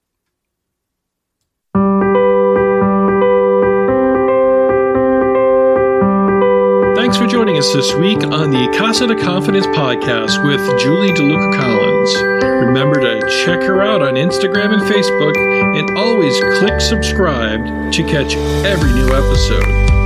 [6.95, 11.57] Thanks for joining us this week on the Casa de Confidence podcast with Julie DeLuca
[11.59, 12.43] Collins.
[12.67, 15.35] Remember to check her out on Instagram and Facebook
[15.75, 20.02] and always click subscribe to catch every new episode.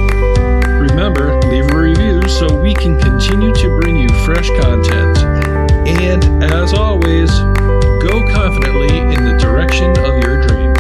[0.98, 5.20] Remember, leave a review so we can continue to bring you fresh content.
[5.88, 7.30] And as always,
[8.02, 10.80] go confidently in the direction of your dreams.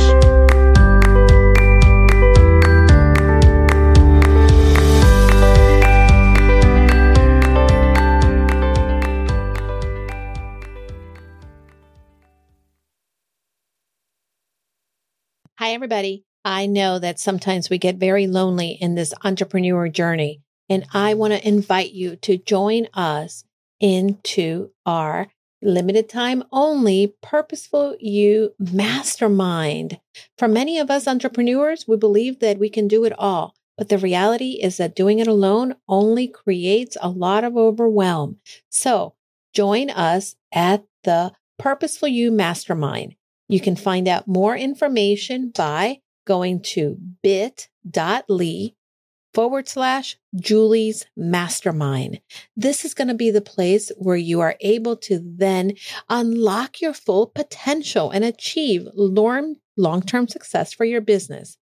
[15.59, 16.25] Hi, everybody.
[16.47, 21.33] I know that sometimes we get very lonely in this entrepreneur journey, and I want
[21.33, 23.43] to invite you to join us
[23.81, 25.27] into our
[25.61, 29.99] limited time only purposeful you mastermind.
[30.37, 33.53] For many of us entrepreneurs, we believe that we can do it all.
[33.77, 38.37] But the reality is that doing it alone only creates a lot of overwhelm.
[38.69, 39.15] So
[39.53, 43.15] join us at the Purposeful You Mastermind.
[43.49, 48.73] You can find out more information by going to bit.ly
[49.33, 52.19] forward slash Julie's mastermind.
[52.55, 55.73] This is going to be the place where you are able to then
[56.09, 61.57] unlock your full potential and achieve long term success for your business,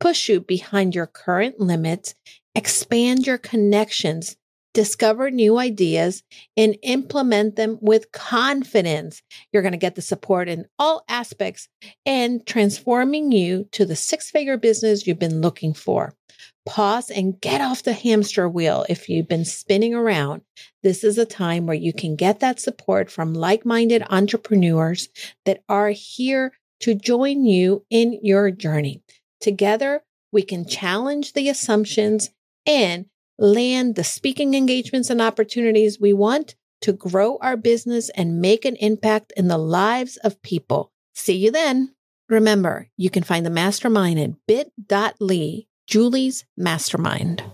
[0.00, 2.14] push you behind your current limits,
[2.54, 4.36] expand your connections
[4.76, 6.22] discover new ideas
[6.54, 9.22] and implement them with confidence.
[9.50, 11.70] You're going to get the support in all aspects
[12.04, 16.14] and transforming you to the six figure business you've been looking for.
[16.66, 20.42] Pause and get off the hamster wheel if you've been spinning around.
[20.82, 25.08] This is a time where you can get that support from like minded entrepreneurs
[25.46, 29.02] that are here to join you in your journey.
[29.40, 32.28] Together, we can challenge the assumptions
[32.66, 33.06] and
[33.38, 38.76] land the speaking engagements and opportunities we want to grow our business and make an
[38.76, 40.92] impact in the lives of people.
[41.14, 41.94] See you then.
[42.28, 47.44] Remember, you can find the mastermind at bit.ly, Julie's Mastermind.